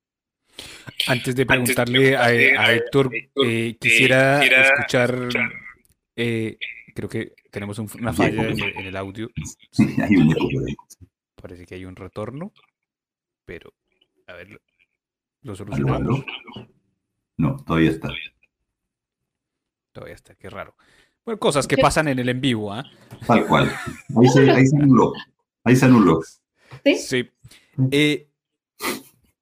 Antes 1.07 1.35
de 1.35 1.47
preguntarle 1.47 2.17
a, 2.17 2.73
Héctor, 2.75 3.11
eh, 3.15 3.77
quisiera, 3.81 4.45
escuchar, 4.45 5.29
creo 6.15 7.09
que 7.09 7.33
tenemos 7.51 7.79
una 7.79 8.13
falla 8.13 8.49
en 8.49 8.87
el, 8.87 8.97
audio. 8.97 9.31
Parece 11.41 11.65
que 11.65 11.77
hay 11.77 11.85
un 11.87 11.97
retorno, 11.97 12.53
pero 13.47 13.73
a 14.27 14.35
ver, 14.35 14.61
lo 15.43 15.55
solucionamos. 15.55 16.25
No, 17.39 17.57
todavía 17.65 17.91
está. 17.91 18.11
Todavía 19.93 20.15
está, 20.15 20.35
qué 20.35 20.51
raro. 20.51 20.75
Bueno, 21.29 21.41
cosas 21.41 21.69
que 21.69 21.77
pasan 21.77 22.09
en 22.09 22.19
el 22.19 22.31
en 22.31 22.41
vivo, 22.41 22.73
¿ah? 22.73 22.83
Tal 23.27 23.47
cual. 23.47 23.71
Ahí 24.17 24.29
se, 24.29 24.77
anuló. 24.81 25.13
Ahí 25.63 25.77
se 25.77 25.85
anuló. 25.85 26.23
Sí. 26.97 27.29
Eh, 27.91 28.29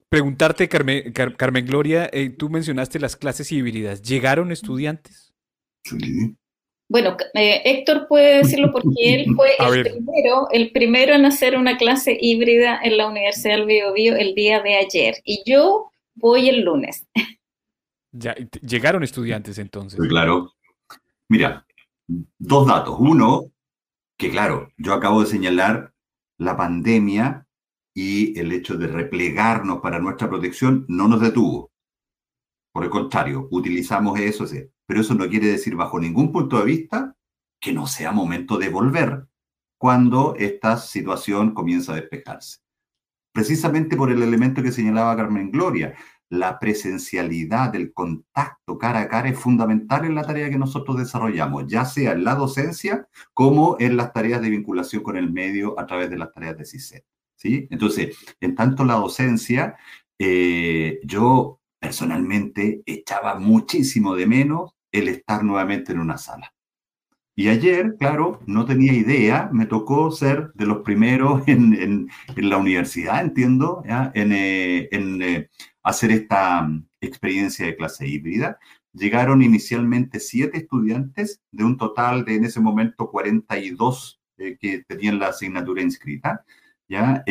preguntarte, 0.08 0.68
Carmen, 0.68 1.64
Gloria, 1.64 2.10
eh, 2.12 2.30
tú 2.30 2.50
mencionaste 2.50 2.98
las 2.98 3.14
clases 3.14 3.52
híbridas. 3.52 4.02
¿Llegaron 4.02 4.50
estudiantes? 4.50 5.32
Sí. 5.84 6.34
Bueno, 6.88 7.16
eh, 7.34 7.62
Héctor 7.64 8.08
puede 8.08 8.38
decirlo 8.38 8.72
porque 8.72 9.14
él 9.14 9.26
fue 9.36 9.50
el 9.56 9.82
primero, 9.84 10.48
el 10.50 10.72
primero 10.72 11.14
en 11.14 11.24
hacer 11.24 11.56
una 11.56 11.76
clase 11.76 12.18
híbrida 12.20 12.80
en 12.82 12.96
la 12.96 13.06
Universidad 13.06 13.58
del 13.58 13.66
Bio, 13.66 13.94
el 13.94 14.34
día 14.34 14.60
de 14.60 14.74
ayer. 14.74 15.14
Y 15.22 15.44
yo 15.46 15.92
voy 16.16 16.48
el 16.48 16.62
lunes. 16.62 17.06
Ya, 18.10 18.34
llegaron 18.60 19.04
estudiantes 19.04 19.56
entonces. 19.58 20.00
claro. 20.08 20.52
Mira, 21.28 21.65
dos 22.06 22.66
datos. 22.66 22.96
Uno, 22.98 23.52
que 24.16 24.30
claro, 24.30 24.70
yo 24.76 24.94
acabo 24.94 25.20
de 25.20 25.26
señalar 25.26 25.92
la 26.38 26.56
pandemia 26.56 27.46
y 27.94 28.38
el 28.38 28.52
hecho 28.52 28.76
de 28.76 28.88
replegarnos 28.88 29.80
para 29.80 29.98
nuestra 29.98 30.28
protección 30.28 30.84
no 30.88 31.08
nos 31.08 31.20
detuvo. 31.20 31.70
Por 32.72 32.84
el 32.84 32.90
contrario, 32.90 33.48
utilizamos 33.50 34.18
eso, 34.20 34.44
pero 34.86 35.00
eso 35.00 35.14
no 35.14 35.28
quiere 35.28 35.46
decir 35.46 35.75
bajo 35.76 35.98
ningún 35.98 36.30
punto 36.30 36.58
de 36.58 36.66
vista 36.66 37.16
que 37.58 37.72
no 37.72 37.86
sea 37.86 38.12
momento 38.12 38.58
de 38.58 38.68
volver 38.68 39.26
cuando 39.78 40.34
esta 40.36 40.76
situación 40.76 41.54
comienza 41.54 41.92
a 41.92 41.96
despejarse. 41.96 42.58
Precisamente 43.32 43.96
por 43.96 44.10
el 44.10 44.22
elemento 44.22 44.62
que 44.62 44.72
señalaba 44.72 45.16
Carmen 45.16 45.50
Gloria, 45.50 45.94
la 46.28 46.59
presencialidad, 46.59 47.75
el 47.75 47.92
contacto 47.92 48.78
cara 48.78 49.00
a 49.00 49.09
cara 49.09 49.28
es 49.28 49.38
fundamental 49.38 50.04
en 50.04 50.14
la 50.14 50.25
tarea 50.25 50.50
que 50.50 50.59
nosotros 50.59 50.99
desarrollamos, 50.99 51.66
ya 51.68 51.85
sea 51.85 52.12
en 52.12 52.25
la 52.25 52.35
docencia 52.35 53.09
como 53.33 53.76
en 53.78 53.97
las 53.97 54.12
tareas 54.12 54.42
de 54.42 54.50
vinculación 54.50 55.02
con 55.02 55.16
el 55.16 55.33
medio 55.33 55.78
a 55.78 55.87
través 55.87 56.11
de 56.11 56.18
las 56.18 56.33
tareas 56.33 56.59
de 56.59 56.64
CISET. 56.64 57.04
¿sí? 57.37 57.68
Entonces, 57.71 58.16
en 58.40 58.54
tanto 58.54 58.85
la 58.85 58.95
docencia, 58.95 59.76
eh, 60.18 61.00
yo 61.04 61.61
personalmente 61.78 62.83
echaba 62.87 63.38
muchísimo 63.38 64.14
de 64.14 64.26
menos 64.26 64.73
el 64.90 65.09
estar 65.09 65.45
nuevamente 65.45 65.92
en 65.92 66.00
una 66.00 66.18
sala. 66.18 66.55
Y 67.38 67.48
ayer, 67.48 67.96
claro, 67.98 68.40
no 68.46 68.64
tenía 68.64 68.94
idea, 68.94 69.50
me 69.52 69.66
tocó 69.66 70.10
ser 70.10 70.52
de 70.54 70.64
los 70.64 70.78
primeros 70.78 71.42
en, 71.46 72.08
la 72.34 72.56
universidad, 72.56 73.20
entiendo, 73.20 73.82
en, 74.14 74.32
eh, 74.32 74.88
eh, 74.90 75.50
hacer 75.82 76.12
esta 76.12 76.62
mm, 76.62 76.88
experiencia 77.02 77.66
de 77.66 77.76
clase 77.76 78.08
híbrida. 78.08 78.58
Llegaron 78.94 79.42
inicialmente 79.42 80.18
siete 80.18 80.56
estudiantes 80.56 81.42
de 81.52 81.64
un 81.64 81.76
total 81.76 82.24
de 82.24 82.36
en 82.36 82.46
ese 82.46 82.60
momento 82.60 83.10
42 83.10 84.18
eh, 84.38 84.56
que 84.58 84.84
tenían 84.84 85.18
la 85.18 85.28
asignatura 85.28 85.82
inscrita. 85.82 86.42
¿ya? 86.88 87.22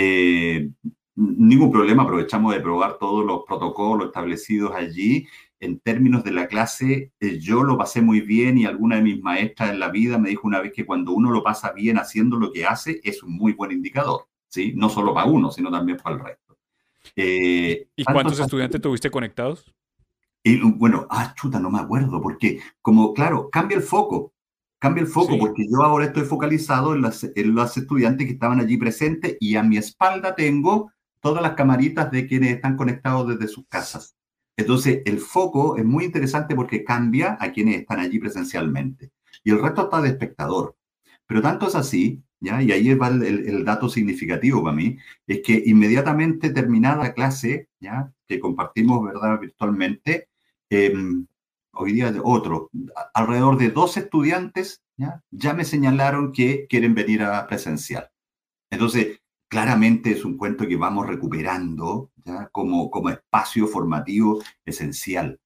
ningún 1.16 1.72
problema, 1.72 2.04
aprovechamos 2.04 2.54
de 2.54 2.60
probar 2.60 2.98
todos 3.00 3.26
los 3.26 3.44
protocolos 3.48 4.08
establecidos 4.08 4.76
allí 4.76 5.26
en 5.66 5.80
términos 5.80 6.24
de 6.24 6.32
la 6.32 6.48
clase, 6.48 7.12
eh, 7.20 7.40
yo 7.40 7.64
lo 7.64 7.78
pasé 7.78 8.02
muy 8.02 8.22
bien 8.22 8.58
y 8.58 8.66
alguna 8.66 8.98
de 8.98 9.02
mis 9.02 9.22
maestras 9.22 9.72
en 9.72 9.80
la 9.80 9.90
vida 9.90 10.18
me 10.18 10.30
dijo 10.30 10.48
una 10.48 10.62
vez 10.62 10.72
que 10.74 10.86
cuando 10.86 11.12
uno 11.12 11.32
lo 11.32 11.44
pasa 11.44 11.74
bien 11.74 11.98
haciendo 11.98 12.38
lo 12.38 12.52
que 12.52 12.66
hace 12.66 13.02
es 13.04 13.24
un 13.24 13.34
muy 13.34 13.54
buen 13.54 13.72
indicador, 13.72 14.28
¿sí? 14.48 14.74
No 14.76 14.90
solo 14.90 15.14
para 15.14 15.28
uno, 15.28 15.52
sino 15.52 15.72
también 15.72 15.98
para 15.98 16.16
el 16.16 16.24
resto. 16.24 16.58
Eh, 17.16 17.88
¿Y 17.96 18.04
cuántos 18.04 18.40
estudiantes 18.40 18.82
tuviste 18.82 19.10
conectados? 19.10 19.74
Y, 20.44 20.60
bueno, 20.62 21.08
ah, 21.10 21.34
chuta, 21.36 21.60
no 21.60 21.72
me 21.72 21.80
acuerdo, 21.80 22.22
porque 22.22 22.60
como, 22.82 23.14
claro, 23.14 23.50
cambia 23.50 23.78
el 23.78 23.84
foco, 23.84 24.34
cambia 24.78 25.02
el 25.02 25.08
foco, 25.08 25.40
porque 25.40 25.66
yo 25.68 25.82
ahora 25.82 26.06
estoy 26.06 26.24
focalizado 26.24 26.94
en, 26.94 27.02
las, 27.02 27.24
en 27.24 27.56
los 27.56 27.76
estudiantes 27.76 28.28
que 28.28 28.34
estaban 28.34 28.60
allí 28.60 28.78
presentes 28.78 29.38
y 29.40 29.56
a 29.56 29.64
mi 29.64 29.78
espalda 29.78 30.36
tengo 30.36 30.92
todas 31.20 31.42
las 31.42 31.54
camaritas 31.54 32.12
de 32.12 32.28
quienes 32.28 32.54
están 32.54 32.78
conectados 32.78 33.28
desde 33.28 33.48
sus 33.48 33.66
casas. 33.68 34.16
Entonces, 34.58 35.02
el 35.06 35.20
foco 35.20 35.78
es 35.78 35.86
muy 35.86 36.06
interesante 36.06 36.56
porque 36.56 36.84
cambia 36.84 37.38
a 37.40 37.52
quienes 37.52 37.82
están 37.82 38.00
allí 38.00 38.20
presencialmente. 38.20 39.12
Y 39.44 39.52
el 39.52 39.62
resto 39.62 39.84
está 39.84 40.02
de 40.02 40.10
espectador. 40.10 40.76
Pero 41.28 41.42
tanto 41.42 41.68
es 41.68 41.76
así, 41.76 42.24
¿ya? 42.40 42.62
y 42.62 42.72
ahí 42.72 42.94
va 42.94 43.08
el, 43.08 43.66
dato 43.66 43.90
significativo 43.90 44.64
para 44.64 44.76
mí, 44.76 44.98
es 45.28 45.42
que 45.42 45.64
inmediatamente 45.66 46.52
terminada 46.52 47.04
la 47.04 47.14
clase, 47.14 47.70
¿ya? 47.80 48.12
que 48.28 48.40
compartimos 48.40 49.04
¿verdad? 49.04 49.40
virtualmente, 49.40 50.30
em, 50.70 51.26
hoy 51.74 51.94
día 51.94 52.14
otro, 52.24 52.70
alrededor 53.14 53.58
de 53.58 53.70
dos 53.70 53.98
estudiantes 53.98 54.84
¿ya? 54.98 55.24
ya 55.32 55.54
me 55.54 55.66
señalaron 55.66 56.32
que 56.32 56.68
quieren 56.70 56.96
venir 56.96 57.24
a 57.24 57.48
presencial. 57.48 58.10
Entonces, 58.70 59.20
claramente 59.48 60.12
es 60.12 60.26
un 60.26 60.38
cuento 60.38 60.68
que 60.68 60.76
vamos 60.76 61.08
recuperando 61.08 62.12
Como, 62.52 62.90
como 62.90 63.10
espacio 63.10 63.68
formativo 63.68 64.42
esencial. 64.66 65.40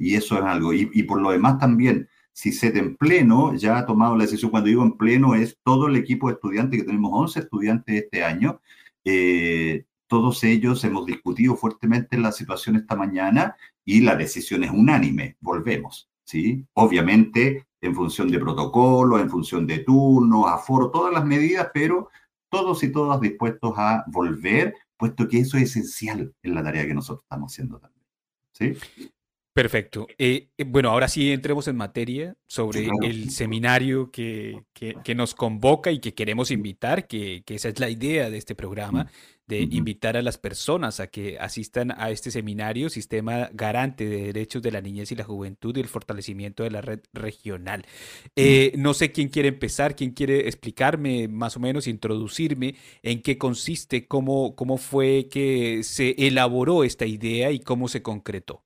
Y 0.00 0.14
eso 0.14 0.36
es 0.36 0.44
algo. 0.44 0.72
Y, 0.72 1.02
por 1.04 1.20
lo 1.20 1.30
demás 1.30 1.58
también, 1.58 2.08
si 2.32 2.52
se 2.52 2.76
en 2.76 2.96
pleno 2.96 3.54
ya 3.54 3.78
ha 3.78 3.86
tomado 3.86 4.16
la 4.16 4.24
decisión, 4.24 4.50
cuando 4.50 4.68
digo 4.68 4.82
en 4.82 4.96
pleno 4.96 5.34
es 5.34 5.58
todo 5.62 5.86
el 5.86 5.96
equipo 5.96 6.28
de 6.28 6.34
estudiantes, 6.34 6.80
que 6.80 6.86
tenemos 6.86 7.10
11 7.12 7.40
estudiantes 7.40 8.02
este 8.04 8.24
año, 8.24 8.60
eh, 9.04 9.84
todos 10.06 10.44
ellos 10.44 10.84
hemos 10.84 11.06
discutido 11.06 11.56
fuertemente 11.56 12.18
la 12.18 12.32
situación 12.32 12.76
esta 12.76 12.96
mañana 12.96 13.56
y 13.84 14.00
la 14.00 14.16
decisión 14.16 14.64
es 14.64 14.70
unánime, 14.70 15.36
volvemos, 15.40 16.08
¿sí? 16.24 16.64
Obviamente 16.74 17.66
en 17.80 17.94
función 17.94 18.30
de 18.30 18.38
protocolo, 18.38 19.18
en 19.18 19.28
función 19.28 19.66
de 19.66 19.80
turnos, 19.80 20.46
aforo, 20.48 20.90
todas 20.90 21.12
las 21.12 21.24
medidas, 21.24 21.68
pero 21.74 22.08
todos 22.48 22.82
y 22.82 22.92
todas 22.92 23.20
dispuestos 23.20 23.74
a 23.76 24.04
volver, 24.06 24.74
puesto 24.96 25.28
que 25.28 25.38
eso 25.38 25.56
es 25.56 25.70
esencial 25.70 26.34
en 26.42 26.54
la 26.54 26.62
tarea 26.62 26.86
que 26.86 26.94
nosotros 26.94 27.24
estamos 27.24 27.52
haciendo 27.52 27.78
también. 27.78 28.04
¿Sí? 28.52 29.12
Perfecto. 29.54 30.08
Eh, 30.18 30.48
eh, 30.58 30.64
bueno, 30.64 30.90
ahora 30.90 31.06
sí 31.06 31.30
entremos 31.30 31.68
en 31.68 31.76
materia 31.76 32.36
sobre 32.48 32.88
el 33.04 33.30
seminario 33.30 34.10
que, 34.10 34.64
que, 34.72 35.14
nos 35.14 35.36
convoca 35.36 35.92
y 35.92 36.00
que 36.00 36.12
queremos 36.12 36.50
invitar, 36.50 37.06
que, 37.06 37.44
que, 37.46 37.54
esa 37.54 37.68
es 37.68 37.78
la 37.78 37.88
idea 37.88 38.30
de 38.30 38.36
este 38.36 38.56
programa, 38.56 39.08
de 39.46 39.60
invitar 39.60 40.16
a 40.16 40.22
las 40.22 40.38
personas 40.38 40.98
a 40.98 41.06
que 41.06 41.38
asistan 41.38 41.92
a 41.92 42.10
este 42.10 42.32
seminario, 42.32 42.90
Sistema 42.90 43.48
Garante 43.52 44.06
de 44.06 44.32
Derechos 44.32 44.60
de 44.60 44.72
la 44.72 44.80
Niñez 44.80 45.12
y 45.12 45.14
la 45.14 45.22
Juventud 45.22 45.76
y 45.76 45.80
el 45.80 45.86
Fortalecimiento 45.86 46.64
de 46.64 46.72
la 46.72 46.80
Red 46.80 47.02
Regional. 47.12 47.86
Eh, 48.34 48.72
no 48.76 48.92
sé 48.92 49.12
quién 49.12 49.28
quiere 49.28 49.50
empezar, 49.50 49.94
quién 49.94 50.10
quiere 50.10 50.48
explicarme 50.48 51.28
más 51.28 51.56
o 51.56 51.60
menos, 51.60 51.86
introducirme 51.86 52.74
en 53.04 53.22
qué 53.22 53.38
consiste, 53.38 54.08
cómo, 54.08 54.56
cómo 54.56 54.78
fue 54.78 55.28
que 55.30 55.84
se 55.84 56.16
elaboró 56.18 56.82
esta 56.82 57.06
idea 57.06 57.52
y 57.52 57.60
cómo 57.60 57.86
se 57.86 58.02
concretó. 58.02 58.64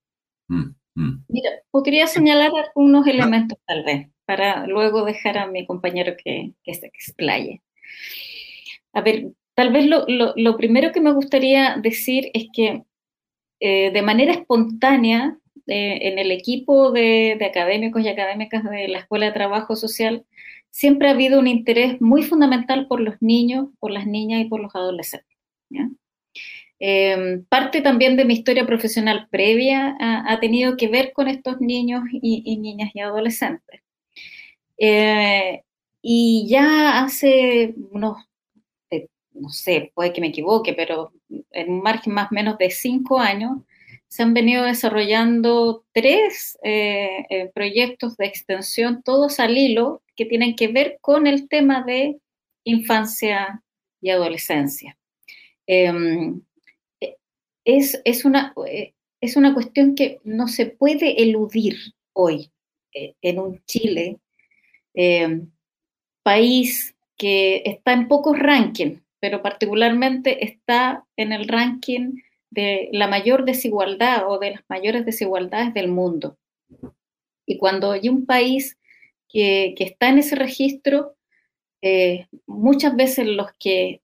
Mm. 0.49 0.78
Mira, 1.29 1.51
podría 1.71 2.07
señalar 2.07 2.51
algunos 2.55 3.07
elementos 3.07 3.59
tal 3.67 3.85
vez, 3.85 4.09
para 4.25 4.67
luego 4.67 5.05
dejar 5.05 5.39
a 5.39 5.47
mi 5.47 5.67
compañero 5.67 6.15
que, 6.23 6.55
se 6.65 6.87
explaye. 6.87 7.63
A 8.93 9.01
ver, 9.01 9.33
Tal 9.59 9.73
vez 9.73 9.87
lo, 9.89 10.57
primero 10.57 10.93
que 10.93 11.01
me 11.01 11.11
gustaría 11.11 11.79
decir 11.83 12.31
es 12.33 12.47
que 12.53 12.85
eh, 13.59 13.91
de 13.91 14.03
manera 14.03 14.31
espontánea, 14.31 15.37
eh, 15.67 15.99
en 16.03 16.21
el 16.21 16.31
equipo 16.31 16.93
de, 16.93 17.37
académicos 17.45 18.03
y 18.03 18.09
académicas 18.09 18.63
de 18.63 18.87
la 18.87 18.99
Escuela 19.01 19.27
de 19.27 19.33
Trabajo 19.33 19.75
Social, 19.75 20.25
siempre 20.71 21.09
ha 21.09 21.11
habido 21.11 21.41
un 21.41 21.49
interés 21.49 22.01
muy 22.01 22.23
fundamental 22.23 22.87
por 22.87 23.01
los 23.01 23.17
niños, 23.21 23.67
por 23.81 23.91
las 23.91 24.07
niñas 24.07 24.43
y 24.43 24.45
por 24.45 24.61
los 24.61 24.73
adolescentes. 24.77 25.37
Em, 26.81 27.45
parte 27.47 27.81
también 27.81 28.17
de 28.17 28.25
mi 28.25 28.35
historia 28.35 28.67
profesional 28.67 29.29
previa 29.31 29.97
ha, 30.01 30.39
tenido 30.41 30.77
que 30.77 30.89
ver 30.89 31.13
con 31.13 31.29
estos 31.29 31.61
niños 31.61 32.03
y, 32.13 32.57
niñas 32.59 32.91
y 32.95 33.01
adolescentes. 33.01 33.83
Eh, 34.79 35.63
y 36.01 36.47
ya 36.49 37.03
hace 37.03 37.75
unos 37.91 38.29
no 39.41 39.51
sé, 39.51 39.93
puede 39.95 40.13
que 40.13 40.21
me 40.21 40.29
equivoque, 40.29 40.75
pero 40.75 41.13
en 41.53 41.71
un 41.71 41.83
margen 41.83 42.13
más 42.13 42.31
o 42.31 42.35
menos 42.35 42.59
de 42.59 42.71
cinco 42.71 43.19
años, 43.19 43.59
se 44.09 44.23
han 44.23 44.33
venido 44.33 44.65
desarrollando 44.65 45.85
tres 45.93 46.59
eh, 46.63 47.27
eh, 47.29 47.51
proyectos 47.55 48.17
de 48.17 48.27
extensión, 48.27 49.03
todos 49.03 49.39
al 49.39 49.57
hilo, 49.57 50.03
que 50.17 50.25
tienen 50.25 50.57
que 50.57 50.69
ver 50.69 50.99
con 51.01 51.27
el 51.27 51.49
tema 51.49 51.83
de 51.83 52.19
infancia 52.65 53.63
y 54.01 54.11
adolescencia. 54.11 54.97
Em, 55.67 56.41
es, 57.77 58.25
una, 58.25 58.55
es 59.21 59.37
una 59.37 59.53
cuestión 59.53 59.95
que 59.95 60.21
no 60.25 60.49
se 60.49 60.67
puede 60.67 61.23
eludir 61.23 61.77
hoy 62.15 62.51
en 62.93 63.39
un 63.39 63.63
Chile, 63.67 64.19
em, 64.95 65.51
país 66.23 66.97
que 67.17 67.63
está 67.65 67.93
en 67.93 68.09
pocos 68.09 68.39
rankings, 68.39 69.03
pero 69.21 69.43
particularmente 69.43 70.45
está 70.45 71.05
en 71.17 71.33
el 71.33 71.47
ranking 71.47 72.21
de 72.51 72.89
la 72.93 73.07
mayor 73.07 73.45
desigualdad 73.45 74.29
o 74.29 74.39
de 74.39 74.53
las 74.53 74.63
mayores 74.69 75.05
desigualdades 75.05 75.75
del 75.75 75.89
mundo. 75.89 76.39
Y 77.47 77.59
cuando 77.59 77.93
hay 77.93 78.09
un 78.09 78.25
país 78.25 78.79
que, 79.29 79.75
está 79.79 80.09
en 80.09 80.19
ese 80.19 80.37
registro, 80.37 81.17
eh, 81.83 82.27
muchas 82.47 82.97
veces 82.97 83.27
los 83.27 83.53
que, 83.59 84.01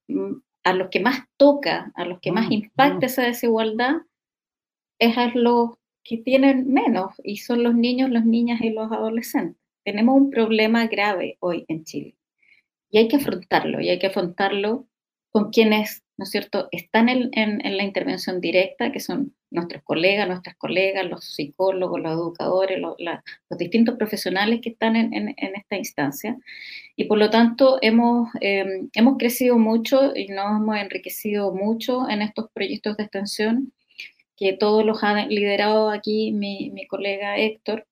a 0.65 0.73
los 0.73 0.89
que 0.89 0.99
más 0.99 1.25
toca, 1.37 1.91
a 1.95 2.05
los 2.05 2.19
que 2.19 2.31
más 2.31 2.49
mm, 2.49 2.51
impacta 2.51 3.05
mm. 3.05 3.09
esa 3.09 3.21
desigualdad, 3.21 3.97
es 4.99 5.17
a 5.17 5.31
los 5.33 5.77
que 6.03 6.17
tienen 6.17 6.67
menos, 6.67 7.13
y 7.23 7.37
son 7.37 7.63
los 7.63 7.75
niños, 7.75 8.09
las 8.09 8.25
niñas 8.25 8.61
y 8.61 8.71
los 8.71 8.91
adolescentes. 8.91 9.61
Tenemos 9.83 10.15
un 10.17 10.31
problema 10.31 10.87
grave 10.87 11.37
hoy 11.39 11.65
en 11.67 11.83
Chile. 11.83 12.15
Y 12.89 12.97
hay 12.97 13.07
que 13.07 13.17
afrontarlo, 13.17 13.79
y 13.79 13.89
hay 13.89 13.99
que 13.99 14.07
afrontarlo 14.07 14.87
con 15.31 15.51
quienes, 15.51 16.03
¿no 16.17 16.23
es 16.23 16.31
cierto?, 16.31 16.67
están 16.71 17.09
en, 17.09 17.77
la 17.77 17.83
intervención 17.83 18.41
directa, 18.41 18.91
que 18.91 18.99
son 18.99 19.35
nuestros 19.55 19.81
colegas, 19.83 20.27
nuestras 20.27 20.55
colegas, 20.57 21.05
los 21.09 21.25
psicólogos, 21.25 22.01
los 22.01 22.11
educadores, 22.11 22.79
los, 22.79 22.95
distintos 23.57 23.95
profesionales 23.97 24.59
que 24.61 24.69
están 24.69 24.95
en, 24.95 25.35
esta 25.37 25.77
instancia. 25.77 26.37
Y 26.95 27.05
por 27.05 27.17
lo 27.17 27.29
tanto, 27.29 27.79
hemos, 27.81 28.29
em, 28.41 28.89
hemos 28.93 29.17
crecido 29.17 29.57
mucho 29.57 30.15
y 30.15 30.27
nos 30.27 30.61
hemos 30.61 30.77
enriquecido 30.77 31.53
mucho 31.53 32.09
en 32.09 32.21
estos 32.21 32.49
proyectos 32.51 32.97
de 32.97 33.03
extensión, 33.03 33.73
que 34.37 34.53
todos 34.53 34.85
los 34.85 35.03
ha 35.03 35.25
liderado 35.27 35.89
aquí 35.89 36.31
mi, 36.33 36.71
colega 36.87 37.37
Héctor, 37.37 37.87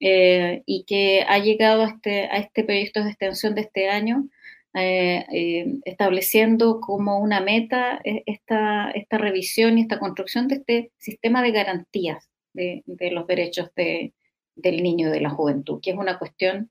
eh, 0.00 0.62
y 0.66 0.84
que 0.84 1.24
ha 1.28 1.38
llegado 1.38 1.82
a 1.82 1.88
este, 1.88 2.26
a 2.26 2.38
este 2.38 2.62
proyecto 2.64 3.02
de 3.02 3.10
extensión 3.10 3.54
de 3.56 3.62
este 3.62 3.88
año 3.88 4.28
eh, 4.74 5.24
eh, 5.32 5.78
estableciendo 5.86 6.80
como 6.80 7.18
una 7.18 7.40
meta 7.40 8.00
eh, 8.04 8.22
esta, 8.26 8.90
esta 8.90 9.16
revisión 9.16 9.78
y 9.78 9.82
esta 9.82 9.98
construcción 9.98 10.46
de 10.46 10.56
este 10.56 10.92
sistema 10.98 11.42
de 11.42 11.52
garantías 11.52 12.28
de, 12.52 12.82
los 13.10 13.26
derechos 13.26 13.70
del 13.74 14.82
niño 14.82 15.08
y 15.08 15.12
de 15.12 15.20
la 15.20 15.30
juventud, 15.30 15.80
que 15.80 15.90
es 15.90 15.96
una 15.96 16.18
cuestión 16.18 16.70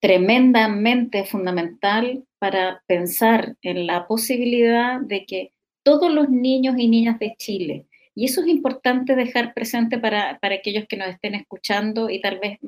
tremendamente 0.00 1.24
fundamental 1.24 2.24
para 2.38 2.82
pensar 2.86 3.56
en 3.62 3.86
la 3.86 4.06
posibilidad 4.06 5.00
de 5.00 5.24
que 5.26 5.52
todos 5.84 6.12
los 6.12 6.28
niños 6.28 6.74
y 6.76 6.88
niñas 6.88 7.18
de 7.18 7.34
Chile, 7.38 7.86
y 8.14 8.24
eso 8.26 8.40
es 8.40 8.48
importante 8.48 9.14
dejar 9.14 9.54
presente 9.54 9.98
para, 9.98 10.38
para 10.40 10.56
aquellos 10.56 10.86
que 10.86 10.96
nos 10.96 11.08
estén 11.08 11.34
escuchando 11.34 12.10
y 12.10 12.20
tal 12.20 12.40
vez 12.40 12.58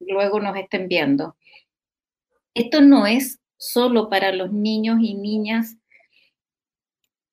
luego 0.00 0.40
nos 0.40 0.56
estén 0.56 0.88
viendo, 0.88 1.36
esto 2.54 2.80
no 2.80 3.06
es 3.06 3.40
solo 3.56 4.08
para 4.08 4.32
los 4.32 4.52
niños 4.52 4.98
y 5.00 5.14
niñas 5.14 5.76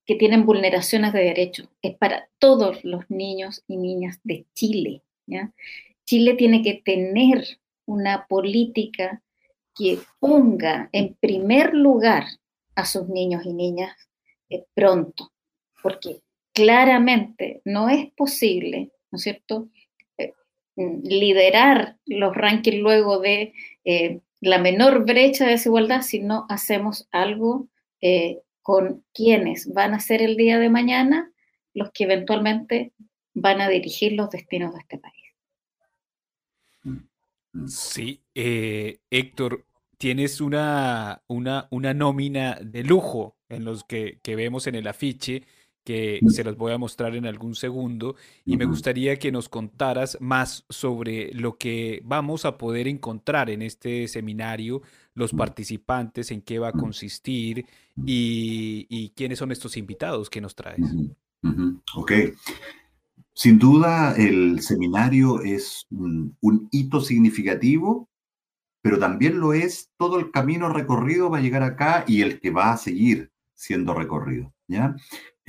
que 0.05 0.15
tienen 0.15 0.45
vulneraciones 0.45 1.11
de 1.13 1.19
derechos, 1.19 1.69
es 1.81 1.95
para 1.97 2.29
todos 2.39 2.83
los 2.83 3.09
niños 3.09 3.63
y 3.67 3.77
niñas 3.77 4.19
de 4.23 4.45
Chile. 4.53 5.03
Chile 6.05 6.35
tiene 6.35 6.61
que 6.61 6.75
tener 6.75 7.59
una 7.85 8.25
política 8.27 9.21
que 9.75 9.99
ponga 10.19 10.89
en 10.93 11.15
primer 11.15 11.73
lugar 11.73 12.23
a 12.75 12.85
sus 12.85 13.09
niños 13.09 13.45
y 13.45 13.53
niñas 13.53 13.95
eh, 14.49 14.65
pronto, 14.73 15.33
porque 15.83 16.21
claramente 16.53 17.61
no 17.65 17.89
es 17.89 18.11
posible, 18.13 18.91
¿no 19.11 19.17
es 19.17 19.23
cierto?, 19.23 19.69
eh, 20.17 20.33
liderar 20.75 21.97
los 22.05 22.33
rankings 22.35 22.79
luego 22.79 23.19
de 23.19 23.53
eh, 23.83 24.21
la 24.39 24.59
menor 24.59 25.05
brecha 25.05 25.45
de 25.45 25.51
desigualdad 25.51 26.01
si 26.01 26.19
no 26.19 26.45
hacemos 26.49 27.07
algo 27.11 27.67
eh, 28.01 28.41
con 28.61 29.03
quienes 29.13 29.73
van 29.73 29.93
a 29.93 29.99
ser 29.99 30.21
el 30.21 30.35
día 30.35 30.59
de 30.59 30.69
mañana 30.69 31.31
los 31.73 31.91
que 31.91 32.03
eventualmente 32.05 32.93
van 33.33 33.61
a 33.61 33.69
dirigir 33.69 34.13
los 34.13 34.29
destinos 34.29 34.73
de 34.73 34.79
este 34.79 34.97
país. 34.97 35.13
Sí, 37.67 38.23
eh, 38.35 38.99
Héctor, 39.09 39.65
tienes 39.97 40.41
una, 40.41 41.23
una, 41.27 41.67
una, 41.71 41.93
nómina 41.93 42.59
de 42.61 42.83
lujo 42.83 43.37
en 43.49 43.65
los 43.65 43.83
que, 43.83 44.19
que 44.21 44.35
vemos 44.35 44.67
en 44.67 44.75
el 44.75 44.87
afiche 44.87 45.43
que 45.87 46.19
se 46.27 46.43
las 46.43 46.57
voy 46.57 46.73
a 46.73 46.77
mostrar 46.77 47.15
en 47.15 47.25
algún 47.25 47.55
segundo 47.55 48.17
y 48.43 48.57
me 48.57 48.65
gustaría 48.65 49.17
que 49.17 49.31
nos 49.31 49.47
contaras 49.47 50.17
más 50.19 50.65
sobre 50.67 51.33
lo 51.33 51.57
que 51.57 52.01
vamos 52.03 52.43
a 52.43 52.57
poder 52.57 52.89
encontrar 52.89 53.49
en 53.49 53.61
este 53.61 54.09
seminario, 54.09 54.81
los 55.13 55.31
participantes, 55.31 56.29
en 56.31 56.41
qué 56.41 56.59
va 56.59 56.67
a 56.67 56.73
consistir 56.73 57.65
y, 58.05 59.13
quiénes 59.15 59.39
son 59.39 59.53
estos 59.53 59.77
invitados 59.77 60.29
que 60.29 60.41
nos 60.41 60.55
traes. 60.55 60.93
Ok. 61.95 62.11
Sin 63.31 63.57
duda, 63.57 64.13
el 64.17 64.59
seminario 64.59 65.41
es 65.41 65.87
un, 65.89 66.35
hito 66.69 66.99
significativo, 66.99 68.09
pero 68.81 68.99
también 68.99 69.39
lo 69.39 69.53
es 69.53 69.89
todo 69.95 70.19
el 70.19 70.31
camino 70.31 70.67
recorrido 70.67 71.31
para 71.31 71.41
llegar 71.41 71.63
acá 71.63 72.03
y 72.05 72.23
el 72.23 72.41
que 72.41 72.51
va 72.51 72.73
a 72.73 72.77
seguir 72.77 73.31
siendo 73.55 73.93
recorrido. 73.93 74.53
¿ya? 74.67 74.93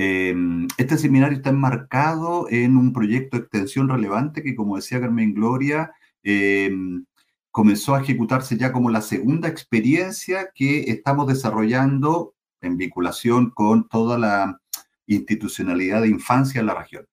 Em, 0.01 0.69
este 0.79 0.97
seminario 0.97 1.37
está 1.37 1.51
enmarcado 1.51 2.47
en 2.51 2.77
un 2.77 2.93
proyecto 2.93 3.37
de 3.37 3.43
extensión 3.43 3.89
relevante 3.89 4.45
que, 4.45 4.55
como 4.55 4.77
decía 4.77 5.01
Carmen 5.01 5.35
Gloria, 5.35 5.93
em, 6.23 7.05
comenzó 7.51 7.97
a 7.97 8.03
ejecutarse 8.03 8.57
ya 8.57 8.73
como 8.73 8.91
la 8.91 9.01
segunda 9.03 9.49
experiencia 9.49 10.51
que 10.55 10.83
estamos 10.91 11.27
desarrollando 11.27 12.35
en 12.61 12.77
vinculación 12.77 13.51
con 13.51 13.89
toda 13.89 14.19
la 14.19 14.61
institucionalidad 15.07 16.03
de 16.03 16.09
infancia 16.09 16.61
en 16.61 16.67
la 16.67 16.75
región. 16.75 17.07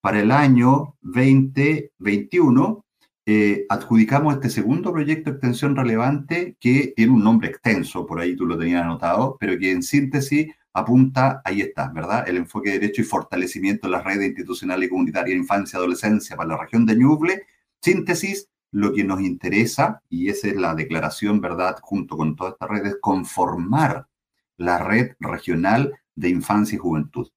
para 0.00 0.20
el 0.20 0.30
año 0.30 0.96
2021 1.00 2.84
eh, 3.26 3.64
adjudicamos 3.70 4.34
este 4.34 4.50
segundo 4.50 4.92
proyecto 4.92 5.30
de 5.30 5.36
extensión 5.36 5.74
relevante 5.74 6.58
que 6.60 6.92
tiene 6.94 7.12
un 7.12 7.24
nombre 7.24 7.48
extenso, 7.48 8.04
por 8.04 8.20
ahí 8.20 8.36
tú 8.36 8.44
lo 8.44 8.58
tenías 8.58 8.82
anotado, 8.82 9.38
pero 9.40 9.58
que 9.58 9.70
en 9.70 9.82
síntesis 9.82 10.52
apunta, 10.74 11.40
ahí 11.44 11.62
está, 11.62 11.88
¿verdad? 11.88 12.28
El 12.28 12.36
enfoque 12.36 12.70
de 12.72 12.80
derecho 12.80 13.00
y 13.00 13.04
fortalecimiento 13.04 13.86
de 13.86 13.92
las 13.92 14.04
redes 14.04 14.26
institucionales 14.26 14.88
y 14.88 14.90
comunitarias 14.90 15.34
de 15.34 15.40
infancia 15.40 15.76
y 15.76 15.78
adolescencia 15.78 16.36
para 16.36 16.50
la 16.50 16.58
región 16.58 16.84
de 16.84 16.96
Ñuble. 16.96 17.46
Síntesis, 17.80 18.48
lo 18.74 18.92
que 18.92 19.04
nos 19.04 19.20
interesa, 19.20 20.02
y 20.08 20.28
esa 20.28 20.48
es 20.48 20.56
la 20.56 20.74
declaración, 20.74 21.40
¿verdad?, 21.40 21.76
junto 21.80 22.16
con 22.16 22.34
todas 22.34 22.54
estas 22.54 22.68
redes, 22.68 22.96
conformar 23.00 24.08
la 24.56 24.78
red 24.78 25.12
regional 25.20 25.94
de 26.16 26.30
infancia 26.30 26.74
y 26.74 26.80
juventud. 26.80 27.30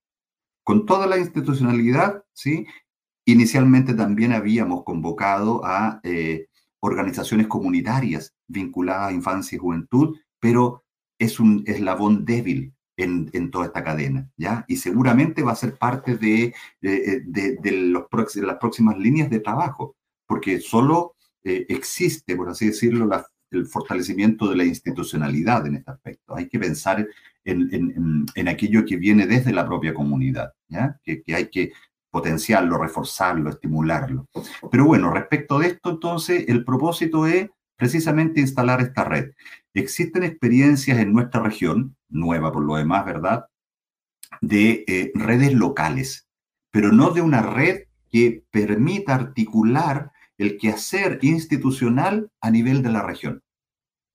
Con 0.64 0.84
toda 0.84 1.06
la 1.06 1.16
institucionalidad, 1.16 2.24
¿sí? 2.32 2.66
Inicialmente 3.24 3.94
también 3.94 4.32
habíamos 4.32 4.82
convocado 4.82 5.64
a 5.64 6.00
eh, 6.02 6.48
organizaciones 6.80 7.46
comunitarias 7.46 8.34
vinculadas 8.48 9.10
a 9.10 9.12
infancia 9.12 9.54
y 9.54 9.60
juventud, 9.60 10.18
pero 10.40 10.82
es 11.20 11.38
un 11.38 11.62
eslabón 11.68 12.24
débil 12.24 12.74
en, 12.96 13.50
toda 13.52 13.66
esta 13.66 13.84
cadena, 13.84 14.28
¿ya? 14.36 14.64
Y 14.66 14.78
seguramente 14.78 15.44
va 15.44 15.52
a 15.52 15.62
ser 15.62 15.78
parte 15.78 16.16
de, 16.16 16.52
de, 16.80 17.70
los, 17.70 18.06
de 18.34 18.42
las 18.42 18.56
próximas 18.56 18.98
líneas 18.98 19.30
de 19.30 19.38
trabajo, 19.38 19.94
porque 20.26 20.58
solo 20.58 21.14
eh, 21.48 21.66
existe, 21.68 22.36
por 22.36 22.50
así 22.50 22.66
decirlo, 22.66 23.08
el 23.50 23.66
fortalecimiento 23.66 24.48
de 24.48 24.56
la 24.56 24.64
institucionalidad 24.64 25.66
en 25.66 25.76
este 25.76 25.90
aspecto. 25.90 26.36
Hay 26.36 26.48
que 26.48 26.58
pensar 26.58 27.06
en, 27.44 28.48
aquello 28.48 28.84
que 28.84 28.96
viene 28.96 29.26
desde 29.26 29.52
la 29.52 29.66
propia 29.66 29.94
comunidad, 29.94 30.52
¿ya? 30.68 31.00
Que, 31.02 31.22
hay 31.34 31.48
que 31.48 31.72
potenciarlo, 32.10 32.76
reforzarlo, 32.76 33.48
estimularlo. 33.48 34.26
Pero 34.70 34.84
bueno, 34.84 35.10
respecto 35.10 35.58
de 35.58 35.68
esto, 35.68 35.90
entonces, 35.90 36.44
el 36.48 36.64
propósito 36.64 37.26
es 37.26 37.48
precisamente 37.76 38.40
instalar 38.40 38.82
esta 38.82 39.04
red. 39.04 39.30
Existen 39.72 40.24
experiencias 40.24 40.98
en 40.98 41.12
nuestra 41.12 41.42
región, 41.42 41.96
nueva 42.10 42.52
por 42.52 42.64
lo 42.64 42.76
demás, 42.76 43.06
¿verdad?, 43.06 43.46
de 44.42 44.84
eh, 44.86 45.10
redes 45.14 45.54
locales, 45.54 46.28
pero 46.70 46.92
no 46.92 47.10
de 47.10 47.22
una 47.22 47.40
red 47.40 47.84
que 48.10 48.44
permita 48.50 49.14
articular 49.14 50.12
el 50.38 50.56
quehacer 50.56 51.18
institucional 51.22 52.30
a 52.40 52.50
nivel 52.50 52.82
de 52.82 52.90
la 52.90 53.02
región. 53.02 53.42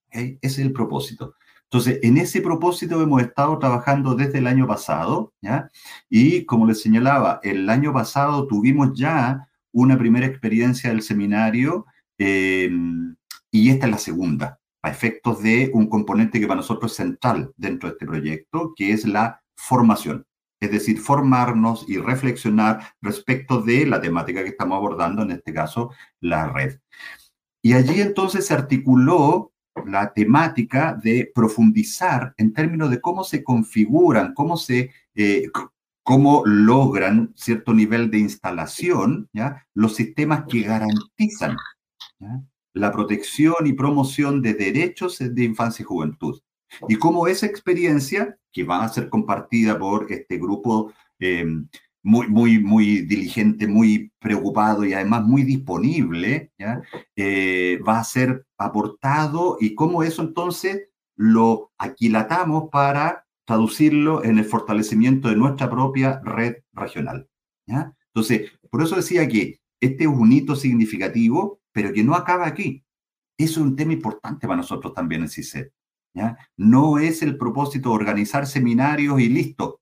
Ese 0.09 0.39
es 0.41 0.59
el 0.59 0.73
propósito. 0.73 1.35
Entonces, 1.65 1.99
en 2.03 2.17
ese 2.17 2.41
propósito 2.41 3.01
hemos 3.01 3.21
estado 3.21 3.57
trabajando 3.57 4.13
desde 4.15 4.37
el 4.37 4.47
año 4.47 4.67
pasado, 4.67 5.33
¿ya? 5.41 5.71
Y 6.07 6.45
como 6.45 6.67
les 6.67 6.81
señalaba, 6.81 7.39
el 7.41 7.67
año 7.67 7.91
pasado 7.91 8.45
tuvimos 8.45 8.91
ya 8.93 9.49
una 9.71 9.97
primera 9.97 10.27
experiencia 10.27 10.91
del 10.91 11.01
seminario 11.01 11.87
em, 12.19 13.15
y 13.49 13.69
esta 13.71 13.87
es 13.87 13.91
la 13.91 13.97
segunda, 13.97 14.59
a 14.83 14.91
efectos 14.91 15.41
de 15.41 15.71
un 15.73 15.89
componente 15.89 16.39
que 16.39 16.45
para 16.45 16.57
nosotros 16.57 16.91
es 16.91 16.97
central 16.97 17.51
dentro 17.57 17.89
de 17.89 17.93
este 17.93 18.05
proyecto, 18.05 18.73
que 18.75 18.91
es 18.91 19.05
la 19.05 19.41
formación. 19.55 20.25
Es 20.63 20.71
decir, 20.71 20.97
formarnos 20.97 21.83
y 21.89 21.97
reflexionar 21.97 22.93
respecto 23.01 23.61
de 23.61 23.85
la 23.85 23.99
temática 23.99 24.43
que 24.43 24.49
estamos 24.49 24.77
abordando, 24.77 25.21
en 25.23 25.31
este 25.31 25.53
caso, 25.53 25.91
la 26.21 26.47
red. 26.47 26.79
Y 27.61 27.73
allí 27.73 27.99
entonces 27.99 28.47
se 28.47 28.53
articuló 28.53 29.51
la 29.85 30.13
temática 30.13 30.97
de 31.03 31.29
profundizar 31.35 32.33
en 32.37 32.53
términos 32.53 32.89
de 32.89 33.01
cómo 33.01 33.25
se 33.25 33.43
configuran, 33.43 34.33
cómo 34.33 34.55
se... 34.55 34.91
Eh, 35.15 35.49
cómo 36.05 36.43
logran 36.45 37.31
cierto 37.33 37.73
nivel 37.73 38.11
de 38.11 38.19
instalación, 38.19 39.29
¿ya? 39.31 39.65
los 39.73 39.95
sistemas 39.95 40.43
que 40.49 40.63
garantizan 40.63 41.55
la 42.73 42.91
protección 42.91 43.65
y 43.65 43.71
promoción 43.71 44.41
de 44.41 44.53
derechos 44.53 45.19
de 45.19 45.43
infancia 45.45 45.83
y 45.83 45.85
juventud. 45.85 46.41
Y 46.87 46.95
cómo 46.95 47.27
esa 47.27 47.45
experiencia, 47.45 48.37
que 48.51 48.63
va 48.63 48.83
a 48.83 48.89
ser 48.89 49.09
compartida 49.09 49.77
por 49.77 50.11
este 50.11 50.37
grupo 50.37 50.93
eh, 51.19 51.45
muy, 52.03 52.27
muy, 52.27 52.59
muy 52.59 53.01
diligente, 53.01 53.67
muy 53.67 54.11
preocupado 54.19 54.85
y 54.85 54.93
además 54.93 55.23
muy 55.23 55.43
disponible. 55.43 56.51
Eh, 57.15 57.79
va 57.87 57.99
a 57.99 58.03
ser 58.03 58.45
aportado 58.57 59.57
y 59.59 59.73
cómo 59.73 60.03
eso 60.03 60.21
entonces 60.21 60.89
lo 61.15 61.71
aquilatamos 61.77 62.69
para 62.69 63.25
traducirlo 63.45 64.23
en 64.23 64.37
el 64.37 64.45
fortalecimiento 64.45 65.29
de 65.29 65.35
nuestra 65.35 65.69
propia 65.69 66.21
red 66.23 66.57
regional. 66.73 67.27
¿ya? 67.67 67.93
Entonces, 68.13 68.51
por 68.69 68.81
eso 68.81 68.95
decía 68.95 69.27
que 69.27 69.59
este 69.79 70.03
es 70.03 70.09
un 70.09 70.31
hito 70.31 70.55
significativo, 70.55 71.61
pero 71.71 71.91
que 71.93 72.03
no 72.03 72.15
acaba 72.15 72.47
aquí. 72.47 72.83
Eso 73.37 73.59
es 73.59 73.65
un 73.65 73.75
tema 73.75 73.93
importante 73.93 74.47
para 74.47 74.57
nosotros 74.57 74.93
también 74.93 75.23
en 75.23 75.29
CICET. 75.29 75.71
No 76.57 76.99
es 76.99 77.21
el 77.21 77.37
propósito 77.37 77.91
organizar 77.91 78.45
seminarios 78.45 79.19
y 79.19 79.29
listo 79.29 79.81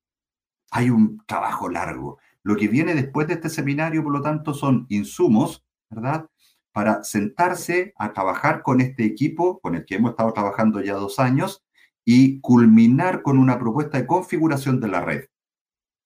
hay 0.71 0.89
un 0.89 1.21
trabajo 1.27 1.69
largo. 1.69 2.17
Lo 2.43 2.55
que 2.55 2.67
viene 2.67 2.95
después 2.95 3.27
de 3.27 3.35
este 3.35 3.49
seminario, 3.49 4.03
por 4.03 4.13
lo 4.13 4.21
tanto, 4.21 4.53
son 4.53 4.85
insumos, 4.89 5.63
¿verdad? 5.89 6.27
Para 6.71 7.03
sentarse 7.03 7.93
a 7.97 8.13
trabajar 8.13 8.63
con 8.63 8.79
este 8.81 9.03
equipo 9.03 9.59
con 9.59 9.75
el 9.75 9.85
que 9.85 9.95
hemos 9.95 10.11
estado 10.11 10.31
trabajando 10.33 10.81
ya 10.81 10.93
dos 10.93 11.19
años 11.19 11.63
y 12.05 12.39
culminar 12.39 13.21
con 13.21 13.37
una 13.37 13.59
propuesta 13.59 13.99
de 13.99 14.07
configuración 14.07 14.79
de 14.79 14.87
la 14.87 15.01
red, 15.01 15.25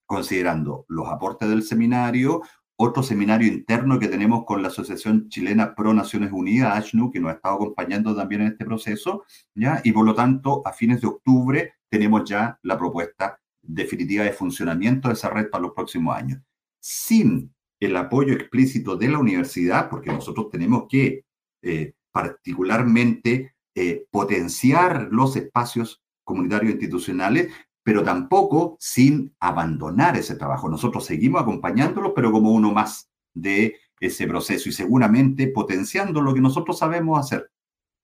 considerando 0.04 0.84
los 0.88 1.08
aportes 1.08 1.48
del 1.48 1.62
seminario, 1.62 2.42
otro 2.76 3.02
seminario 3.02 3.48
interno 3.48 3.98
que 3.98 4.08
tenemos 4.08 4.44
con 4.44 4.62
la 4.62 4.68
Asociación 4.68 5.28
Chilena 5.28 5.74
Pro 5.74 5.94
Naciones 5.94 6.30
Unidas, 6.32 6.76
ASHNU, 6.76 7.10
que 7.10 7.20
nos 7.20 7.30
ha 7.30 7.34
estado 7.34 7.54
acompañando 7.56 8.14
también 8.14 8.42
en 8.42 8.48
este 8.48 8.64
proceso, 8.64 9.24
¿ya? 9.54 9.80
Y 9.82 9.92
por 9.92 10.04
lo 10.04 10.14
tanto, 10.14 10.62
a 10.66 10.72
fines 10.72 11.00
de 11.00 11.08
octubre 11.08 11.74
tenemos 11.88 12.28
ya 12.28 12.58
la 12.62 12.76
propuesta 12.76 13.40
definitiva 13.62 14.24
de 14.24 14.32
funcionamiento 14.32 15.08
de 15.08 15.14
esa 15.14 15.30
red 15.30 15.48
para 15.48 15.62
los 15.62 15.72
próximos 15.72 16.16
años. 16.16 16.40
Sin 16.78 17.52
el 17.80 17.96
apoyo 17.96 18.34
explícito 18.34 18.96
de 18.96 19.08
la 19.08 19.18
universidad, 19.18 19.88
porque 19.88 20.12
nosotros 20.12 20.50
tenemos 20.50 20.84
que 20.88 21.24
eh, 21.62 21.94
particularmente 22.12 23.54
eh, 23.74 24.06
potenciar 24.10 25.08
los 25.10 25.36
espacios 25.36 26.02
comunitarios 26.24 26.72
institucionales, 26.72 27.52
pero 27.86 28.02
tampoco 28.02 28.76
sin 28.80 29.32
abandonar 29.38 30.16
ese 30.16 30.34
trabajo. 30.34 30.68
Nosotros 30.68 31.06
seguimos 31.06 31.40
acompañándolos, 31.40 32.14
pero 32.16 32.32
como 32.32 32.50
uno 32.50 32.72
más 32.72 33.08
de 33.32 33.76
ese 34.00 34.26
proceso 34.26 34.68
y 34.68 34.72
seguramente 34.72 35.46
potenciando 35.46 36.20
lo 36.20 36.34
que 36.34 36.40
nosotros 36.40 36.80
sabemos 36.80 37.20
hacer, 37.20 37.48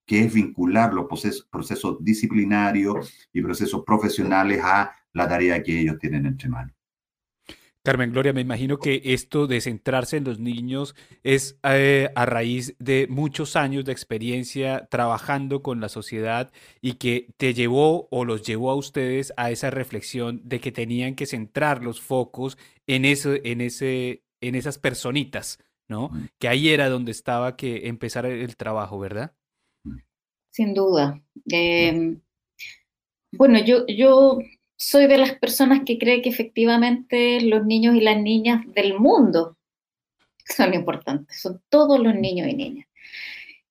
que 0.07 0.21
es 0.21 0.33
vincular 0.33 0.95
los 0.95 1.07
procesos, 1.51 1.97
disciplinarios 1.99 3.13
y 3.33 3.43
procesos 3.43 3.83
profesionales 3.85 4.61
a 4.63 4.93
la 5.15 5.29
tarea 5.29 5.61
que 5.65 5.81
ellos 5.81 5.99
tienen 5.99 6.27
entre 6.27 6.49
manos. 6.49 6.77
Carmen 7.85 8.13
Gloria, 8.13 8.33
me 8.33 8.41
imagino 8.41 8.79
que 8.79 9.01
esto 9.05 9.49
de 9.49 9.61
centrarse 9.61 10.17
en 10.17 10.25
los 10.25 10.39
niños 10.39 10.95
es 11.25 11.59
eh, 11.65 12.11
a 12.15 12.27
raíz 12.27 12.77
de 12.79 13.09
muchos 13.09 13.57
años 13.57 13.85
de 13.85 13.91
experiencia 13.91 14.87
trabajando 14.89 15.63
con 15.63 15.81
la 15.81 15.89
sociedad 15.89 16.53
y 16.81 16.95
que 16.95 17.35
te 17.39 17.55
llevó 17.55 18.07
o 18.11 18.25
los 18.25 18.43
llevó 18.43 18.71
a 18.71 18.77
ustedes 18.77 19.33
a 19.37 19.51
esa 19.51 19.71
reflexión 19.71 20.41
de 20.45 20.61
que 20.61 20.71
tenían 20.71 21.17
que 21.17 21.27
centrar 21.27 21.83
los 21.83 22.01
focos 22.01 22.57
en, 22.87 23.05
eso, 23.05 23.35
en, 23.43 23.61
ese, 23.61 24.23
en 24.41 24.55
esas 24.55 24.79
personitas, 24.79 25.59
¿no? 25.89 26.11
Mm. 26.11 26.29
Que 26.39 26.49
ahí 26.49 26.69
era 26.69 26.89
donde 26.89 27.11
estaba 27.11 27.57
que 27.57 27.89
empezar 27.89 28.27
el 28.27 28.57
trabajo, 28.57 29.01
¿verdad? 29.01 29.35
Sin 30.51 30.73
duda. 30.73 31.21
Em, 31.47 32.21
bueno, 33.33 33.59
yo, 33.65 33.87
yo 33.89 34.39
soy 34.83 35.07
de 35.07 35.17
las 35.17 35.39
personas 35.39 35.83
que 35.87 35.97
cree 35.97 36.23
que 36.23 36.29
efectivamente 36.29 37.41
los 37.41 37.65
niños 37.65 37.95
y 37.95 38.01
las 38.01 38.21
niñas 38.21 38.65
del 38.75 38.99
mundo 38.99 39.57
son 40.45 40.75
importantes, 40.75 41.41
son 41.41 41.63
todos 41.69 42.01
los 42.01 42.17
niños 42.17 42.49
y 42.49 42.55
niñas. 42.55 42.89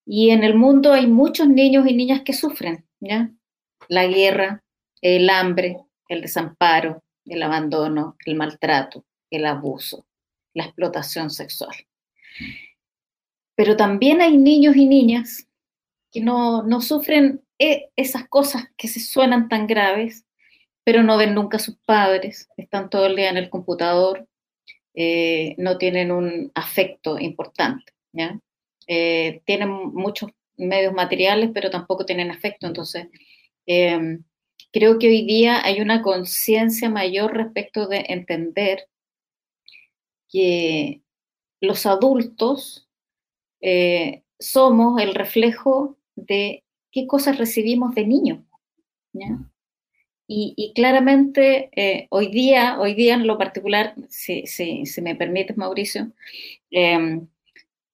Y 0.06 0.30
en 0.30 0.46
el 0.46 0.56
mundo 0.56 0.94
hay 0.94 1.08
muchos 1.08 1.50
niños 1.50 1.86
y 1.86 1.96
niñas 1.96 2.22
que 2.22 2.32
sufren, 2.32 2.86
¿ya? 3.02 3.30
La 3.90 4.08
guerra, 4.08 4.64
el 5.02 5.30
hambre, 5.30 5.80
el 6.08 6.22
desamparo, 6.22 7.04
el 7.26 7.44
abandono, 7.44 8.16
el 8.26 8.36
maltrato, 8.36 9.04
el 9.30 9.46
abuso, 9.46 10.06
la 10.54 10.64
explotación 10.64 11.30
sexual. 11.30 11.76
Pero 13.56 13.76
también 13.76 14.22
hay 14.22 14.38
niños 14.38 14.78
y 14.78 14.86
niñas 14.86 15.46
que 16.10 16.22
no, 16.22 16.64
no 16.64 16.80
sufren 16.80 17.44
eh, 17.60 17.90
esas 17.98 18.30
cosas 18.30 18.64
que 18.78 18.88
se 18.88 19.02
suenan 19.02 19.50
tan 19.50 19.68
graves, 19.68 20.26
pero 20.84 21.04
no 21.04 21.18
ven 21.18 21.36
nunca 21.36 21.58
a 21.58 21.60
sus 21.60 21.78
padres, 21.86 22.50
están 22.58 22.90
todo 22.90 23.06
el 23.06 23.16
día 23.16 23.30
en 23.30 23.38
el 23.38 23.50
computador, 23.50 24.28
eh, 24.94 25.56
no 25.58 25.78
tienen 25.78 26.12
un 26.12 26.52
afecto 26.56 27.20
importante. 27.20 27.94
Eh, 28.88 29.42
tienen 29.46 29.70
muchos 29.70 30.32
medios 30.58 30.94
materiales, 30.94 31.52
pero 31.54 31.70
tampoco 31.70 32.06
tienen 32.06 32.32
afecto, 32.32 32.68
entonces 32.68 33.08
em, 33.66 34.24
creo 34.72 35.00
que 35.00 35.08
hoy 35.08 35.26
día 35.26 35.64
hay 35.64 35.82
una 35.82 36.02
conciencia 36.02 36.90
mayor 36.90 37.36
respecto 37.36 37.88
de 37.88 38.06
entender 38.10 38.88
que 40.30 41.02
los 41.62 41.86
adultos 41.86 42.90
eh, 43.62 44.24
somos 44.40 45.02
el 45.02 45.14
reflejo 45.14 45.98
de 46.16 46.64
qué 46.92 47.08
cosas 47.08 47.38
recibimos 47.38 47.96
de 47.96 48.08
niño. 48.08 48.46
¿ya? 49.14 49.38
Y, 50.34 50.72
claramente 50.74 51.70
eh, 51.76 52.08
hoy 52.10 52.28
día, 52.30 52.80
hoy 52.80 52.94
día 52.94 53.16
en 53.16 53.28
lo 53.28 53.38
particular, 53.38 53.96
si, 54.08 54.46
me 55.02 55.14
permites, 55.14 55.58
Mauricio, 55.58 56.14
em, 56.70 57.28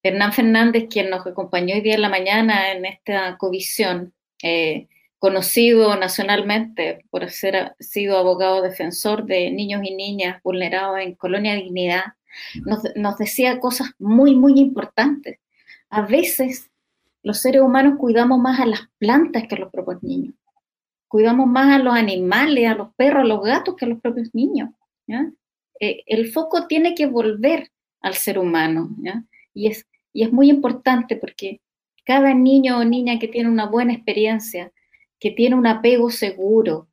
Hernán 0.03 0.33
Fernández, 0.33 0.85
quien 0.87 1.09
nos 1.09 1.25
acompañó 1.25 1.73
hoy 1.73 1.81
día 1.81 1.95
en 1.95 2.03
la 2.03 2.09
mañana 2.09 2.73
en 2.73 2.85
esta 2.85 3.37
comisión, 3.39 4.13
eh, 4.43 4.87
conocido 5.17 5.95
nacionalmente 5.97 7.03
por 7.09 7.23
haber 7.23 7.75
sido 7.79 8.19
abogado 8.19 8.61
defensor 8.61 9.25
de 9.25 9.49
niños 9.49 9.81
y 9.83 9.95
niñas 9.95 10.39
vulnerados 10.43 10.99
en 10.99 11.15
Colonia 11.15 11.55
Dignidad, 11.55 12.03
nos, 12.65 12.83
nos 12.95 13.17
decía 13.17 13.59
cosas 13.59 13.89
muy, 13.97 14.35
muy 14.35 14.59
importantes. 14.59 15.39
A 15.89 16.03
veces 16.03 16.69
los 17.23 17.39
seres 17.41 17.63
humanos 17.63 17.95
cuidamos 17.97 18.37
más 18.37 18.59
a 18.59 18.67
las 18.67 18.81
plantas 18.99 19.47
que 19.47 19.55
a 19.55 19.59
los 19.59 19.71
propios 19.71 20.03
niños 20.03 20.35
cuidamos 21.07 21.47
más 21.47 21.79
a 21.79 21.83
los 21.83 21.93
animales, 21.93 22.67
a 22.67 22.75
los 22.75 22.93
perros, 22.95 23.23
a 23.23 23.27
los 23.27 23.43
gatos 23.43 23.75
que 23.75 23.85
a 23.85 23.87
los 23.87 24.01
propios 24.01 24.33
niños. 24.33 24.69
Eh, 25.79 26.03
el 26.05 26.31
foco 26.31 26.67
tiene 26.67 26.95
que 26.95 27.05
volver 27.05 27.71
al 28.01 28.13
ser 28.13 28.39
humano 28.39 28.89
Y, 29.53 29.67
es, 29.67 29.87
y 30.13 30.23
es 30.23 30.31
muy 30.31 30.49
importante 30.49 31.15
porque 31.15 31.61
cada 32.05 32.33
niño 32.33 32.79
o 32.79 32.83
niña 32.83 33.19
que 33.19 33.27
tiene 33.27 33.49
una 33.49 33.65
buena 33.65 33.93
experiencia, 33.93 34.71
que 35.19 35.31
tiene 35.31 35.55
un 35.55 35.67
apego 35.67 36.09
seguro, 36.09 36.87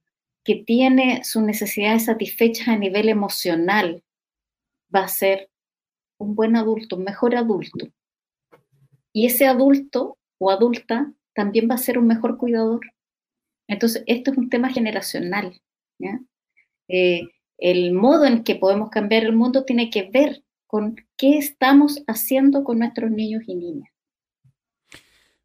que 0.45 0.57
tiene 0.57 1.25
sus 1.25 1.43
necesidades 1.43 2.07
satisfechas 2.07 2.69
a 2.69 2.77
nivel 2.77 3.09
emocional, 3.09 4.03
va 4.95 5.05
a 5.05 5.09
ser 5.09 5.49
un 6.19 6.35
buen 6.35 6.57
adulto, 6.57 6.97
un 6.97 7.05
mejor 7.05 7.37
adulto. 7.37 7.89
Y 9.13 9.27
ese 9.27 9.47
adulto 9.47 10.19
o 10.39 10.51
adulta 10.51 11.13
también 11.35 11.69
va 11.71 11.77
a 11.77 11.79
ser 11.79 11.99
un 11.99 12.07
mejor 12.07 12.37
cuidador. 12.37 12.81
Entonces, 13.69 14.05
esto 14.07 14.31
es 14.31 14.39
un 14.39 14.51
tema 14.51 14.71
generacional. 14.71 15.61
Eh, 16.89 17.23
el 17.59 17.93
modo 17.93 18.25
en 18.27 18.45
que 18.45 18.57
podemos 18.57 18.91
cambiar 18.91 19.25
el 19.25 19.35
mundo 19.35 19.65
tiene 19.65 19.91
que 19.91 20.11
ver 20.11 20.43
con 20.67 20.97
qué 21.17 21.39
estamos 21.39 22.03
haciendo 22.07 22.65
con 22.65 22.81
nuestros 22.81 23.11
niños 23.11 23.45
y 23.47 23.55
niñas. 23.55 23.94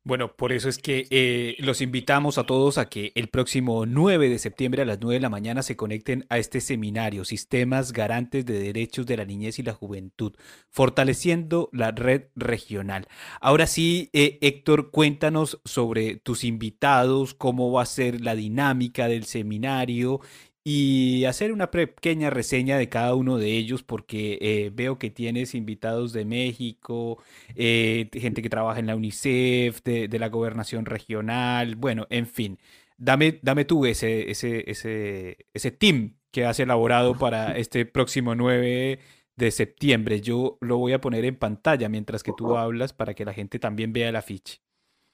Bueno, 0.09 0.35
por 0.35 0.51
eso 0.53 0.69
es 0.69 0.79
que 0.79 1.05
eh, 1.11 1.55
los 1.59 1.81
invitamos 1.81 2.39
a 2.39 2.43
todos 2.43 2.79
a 2.79 2.89
que 2.89 3.11
el 3.13 3.27
próximo 3.27 3.85
9 3.85 4.27
de 4.27 4.39
septiembre 4.39 4.81
a 4.81 4.85
las 4.85 4.97
9 4.99 5.13
de 5.13 5.19
la 5.19 5.29
mañana 5.29 5.61
se 5.61 5.75
conecten 5.75 6.25
a 6.29 6.39
este 6.39 6.61
seminario, 6.61 7.25
Sistemas 7.25 7.93
Garantes 7.93 8.43
de 8.43 8.59
Derechos 8.59 9.05
de 9.05 9.17
la 9.17 9.25
Niñez 9.25 9.59
y 9.59 9.61
la 9.61 9.73
Juventud, 9.73 10.33
fortaleciendo 10.71 11.69
la 11.73 11.91
red 11.91 12.23
regional. 12.35 13.07
Ahora 13.39 13.67
sí, 13.67 14.09
eh, 14.13 14.39
Héctor, 14.41 14.89
cuéntanos 14.89 15.61
sobre 15.63 16.15
tus 16.15 16.43
invitados, 16.43 17.35
cómo 17.35 17.71
va 17.71 17.83
a 17.83 17.85
ser 17.85 18.19
la 18.19 18.33
dinámica 18.33 19.07
del 19.07 19.25
seminario 19.25 20.21
y 20.71 21.25
hacer 21.25 21.51
una 21.51 21.71
pequeña 21.71 22.29
reseña 22.29 22.77
de 22.77 22.89
cada 22.89 23.15
uno 23.15 23.39
de 23.39 23.53
ellos 23.53 23.81
porque 23.81 24.37
eh, 24.39 24.71
veo 24.71 24.99
que 24.99 25.09
tienes 25.09 25.55
invitados 25.55 26.13
de 26.13 26.25
México, 26.25 27.17
eh, 27.55 28.07
gente 28.13 28.43
que 28.43 28.51
trabaja 28.51 28.79
en 28.79 28.85
la 28.85 28.95
UNICEF, 28.95 29.81
de, 29.81 30.19
la 30.19 30.29
gobernación 30.29 30.85
regional, 30.85 31.75
bueno, 31.75 32.05
en 32.11 32.27
fin. 32.27 32.59
Dame, 32.99 33.39
dame 33.41 33.65
tú 33.65 33.87
ese, 33.87 34.29
ese, 34.29 34.69
ese, 34.69 35.47
ese 35.55 35.71
team 35.71 36.17
que 36.29 36.45
has 36.45 36.59
elaborado 36.59 37.17
para 37.17 37.57
este 37.57 37.87
próximo 37.87 38.35
9 38.35 38.99
de 39.37 39.51
septiembre. 39.51 40.21
Yo 40.21 40.59
lo 40.61 40.77
voy 40.77 40.93
a 40.93 41.01
poner 41.01 41.25
en 41.25 41.35
pantalla 41.35 41.89
mientras 41.89 42.21
que 42.21 42.33
tú 42.37 42.57
hablas 42.57 42.93
para 42.93 43.15
que 43.15 43.25
la 43.25 43.33
gente 43.33 43.57
también 43.57 43.91
vea 43.91 44.09
el 44.09 44.15
afiche. 44.15 44.61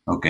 Ok, 0.05 0.27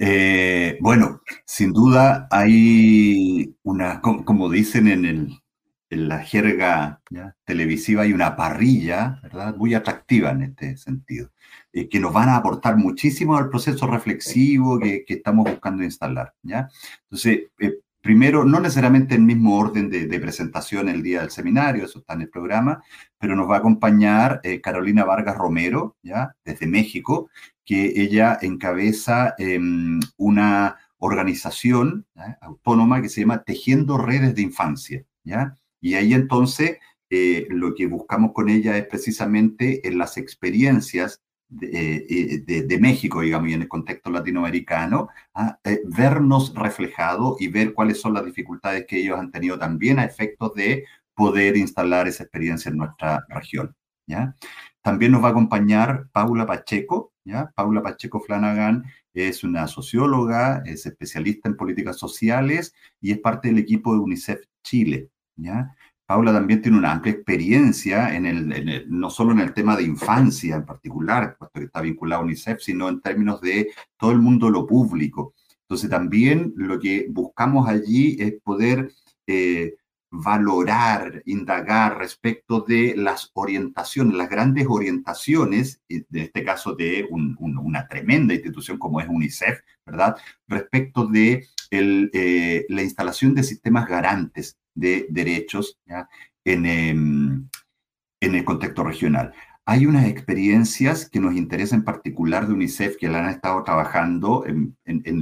eh, 0.00 0.78
bueno, 0.80 1.22
sin 1.44 1.72
duda 1.72 2.28
hay 2.30 3.56
una, 3.64 4.00
como, 4.00 4.48
dicen 4.48 4.86
en, 4.88 5.38
la 5.90 6.18
jerga 6.18 7.00
televisiva, 7.44 8.02
hay 8.02 8.12
una 8.12 8.36
parrilla, 8.36 9.20
¿verdad? 9.22 9.56
Muy 9.56 9.72
atractiva 9.72 10.30
en 10.32 10.42
este 10.42 10.76
sentido, 10.76 11.30
eh, 11.72 11.88
que 11.88 11.98
nos 11.98 12.12
van 12.12 12.28
a 12.28 12.36
aportar 12.36 12.76
muchísimo 12.76 13.36
al 13.38 13.48
proceso 13.48 13.86
reflexivo 13.86 14.78
que, 14.78 15.04
estamos 15.08 15.50
buscando 15.50 15.82
instalar, 15.82 16.34
¿ya? 16.42 16.68
Entonces, 17.04 17.44
eh, 17.58 17.78
primero, 18.02 18.44
no 18.44 18.60
necesariamente 18.60 19.14
el 19.14 19.22
mismo 19.22 19.58
orden 19.58 19.88
de, 19.88 20.20
presentación 20.20 20.90
el 20.90 21.02
día 21.02 21.22
del 21.22 21.30
seminario, 21.30 21.86
eso 21.86 22.00
está 22.00 22.12
en 22.12 22.22
el 22.22 22.28
programa, 22.28 22.82
pero 23.18 23.34
nos 23.34 23.48
va 23.48 23.56
a 23.56 23.58
acompañar 23.60 24.42
Carolina 24.62 25.04
Vargas 25.04 25.38
Romero, 25.38 25.96
¿ya? 26.02 26.36
Desde 26.44 26.66
México, 26.66 27.30
que 27.68 27.92
ella 28.00 28.38
encabeza 28.40 29.34
em, 29.36 30.00
una 30.16 30.78
organización 30.96 32.06
autónoma 32.40 33.02
que 33.02 33.10
se 33.10 33.20
llama 33.20 33.44
Tejiendo 33.44 33.98
Redes 33.98 34.34
de 34.34 34.40
Infancia. 34.40 35.04
¿ya? 35.22 35.54
Y 35.78 35.92
ahí 35.92 36.14
entonces 36.14 36.78
eh, 37.10 37.46
lo 37.50 37.74
que 37.74 37.86
buscamos 37.86 38.32
con 38.32 38.48
ella 38.48 38.78
es 38.78 38.86
precisamente 38.86 39.86
en 39.86 39.98
las 39.98 40.16
experiencias 40.16 41.20
de, 41.50 42.06
eh, 42.48 42.78
México, 42.80 43.20
digamos, 43.20 43.50
y 43.50 43.52
en 43.52 43.62
el 43.62 43.68
contexto 43.68 44.08
latinoamericano, 44.10 45.10
¿ah? 45.34 45.58
eh, 45.62 45.82
vernos 45.84 46.54
reflejado 46.54 47.36
y 47.38 47.48
ver 47.48 47.74
cuáles 47.74 48.00
son 48.00 48.14
las 48.14 48.24
dificultades 48.24 48.86
que 48.86 48.98
ellos 48.98 49.18
han 49.18 49.30
tenido 49.30 49.58
también 49.58 49.98
a 49.98 50.06
efectos 50.06 50.54
de 50.54 50.86
poder 51.12 51.58
instalar 51.58 52.08
esa 52.08 52.22
experiencia 52.22 52.70
en 52.70 52.78
nuestra 52.78 53.26
región. 53.28 53.76
¿ya? 54.06 54.34
También 54.80 55.12
nos 55.12 55.22
va 55.22 55.28
a 55.28 55.30
acompañar 55.32 56.08
Paula 56.12 56.46
Pacheco, 56.46 57.07
Paula 57.54 57.82
Pacheco 57.82 58.20
Flanagan 58.20 58.84
es 59.14 59.44
una 59.44 59.66
socióloga, 59.66 60.62
es 60.64 60.86
especialista 60.86 61.48
en 61.48 61.56
políticas 61.56 61.98
sociales 61.98 62.74
y 63.00 63.12
es 63.12 63.18
parte 63.18 63.48
del 63.48 63.58
equipo 63.58 63.92
de 63.92 64.00
UNICEF 64.00 64.40
Chile. 64.62 65.10
Paula 66.06 66.32
también 66.32 66.62
tiene 66.62 66.78
una 66.78 66.92
amplia 66.92 67.12
experiencia 67.12 68.14
en 68.16 68.24
el, 68.24 68.86
no 68.88 69.10
solo 69.10 69.32
en 69.32 69.40
el 69.40 69.52
tema 69.52 69.76
de 69.76 69.82
infancia 69.82 70.56
en 70.56 70.64
particular, 70.64 71.36
puesto 71.38 71.60
que 71.60 71.66
está 71.66 71.82
vinculado 71.82 72.22
a 72.22 72.24
UNICEF, 72.24 72.60
sino 72.60 72.88
en 72.88 73.00
términos 73.00 73.40
de 73.40 73.70
todo 73.98 74.12
el 74.12 74.18
mundo 74.18 74.48
lo 74.48 74.66
público. 74.66 75.34
Entonces 75.62 75.90
también 75.90 76.54
lo 76.56 76.78
que 76.78 77.06
buscamos 77.10 77.68
allí 77.68 78.16
es 78.18 78.40
poder 78.42 78.90
eh, 79.26 79.74
valorar, 80.10 81.22
indagar 81.26 81.98
respecto 81.98 82.60
de 82.60 82.94
las 82.96 83.30
orientaciones, 83.34 84.14
las 84.16 84.30
grandes 84.30 84.66
orientaciones, 84.68 85.80
en 85.88 86.06
este 86.12 86.44
caso 86.44 86.74
de 86.74 87.06
una 87.10 87.86
tremenda 87.88 88.34
institución 88.34 88.78
como 88.78 89.00
es 89.00 89.08
UNICEF, 89.08 89.60
¿verdad? 89.84 90.16
Respecto 90.46 91.06
de 91.06 91.46
eh, 91.70 92.66
la 92.68 92.82
instalación 92.82 93.34
de 93.34 93.42
sistemas 93.42 93.86
garantes 93.86 94.56
de 94.74 95.06
derechos 95.10 95.78
em, 96.44 97.48
en 98.20 98.34
el 98.34 98.44
contexto 98.44 98.84
regional. 98.84 99.32
Hay 99.70 99.84
unas 99.84 100.06
experiencias 100.06 101.10
que 101.10 101.20
nos 101.20 101.36
interesan 101.36 101.80
en 101.80 101.84
particular 101.84 102.46
de 102.46 102.54
UNICEF 102.54 102.96
que 102.96 103.06
la 103.06 103.18
han 103.18 103.28
estado 103.28 103.62
trabajando 103.64 104.46
en, 104.46 104.74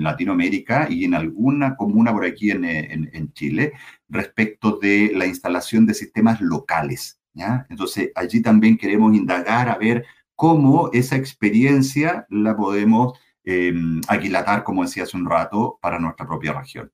Latinoamérica 0.05 0.87
y 0.89 1.05
en 1.05 1.15
alguna 1.15 1.75
comuna 1.75 2.13
por 2.13 2.25
aquí 2.25 2.53
en, 2.53 3.33
Chile 3.33 3.73
respecto 4.09 4.79
de 4.81 5.11
la 5.17 5.27
instalación 5.27 5.85
de 5.85 5.95
sistemas 5.95 6.41
locales. 6.41 7.19
¿ya? 7.35 7.67
Entonces, 7.71 8.13
allí 8.15 8.41
también 8.41 8.79
queremos 8.79 9.17
indagar 9.17 9.69
a 9.69 9.79
ver 9.79 10.05
cómo 10.37 10.91
esa 10.93 11.17
experiencia 11.17 12.25
la 12.31 12.57
podemos 12.57 13.19
eh, 13.43 13.75
aquilatar, 14.07 14.63
como 14.63 14.85
decía 14.85 15.03
hace 15.03 15.17
un 15.17 15.29
rato, 15.29 15.77
para 15.83 15.99
nuestra 15.99 16.25
propia 16.25 16.53
región. 16.53 16.93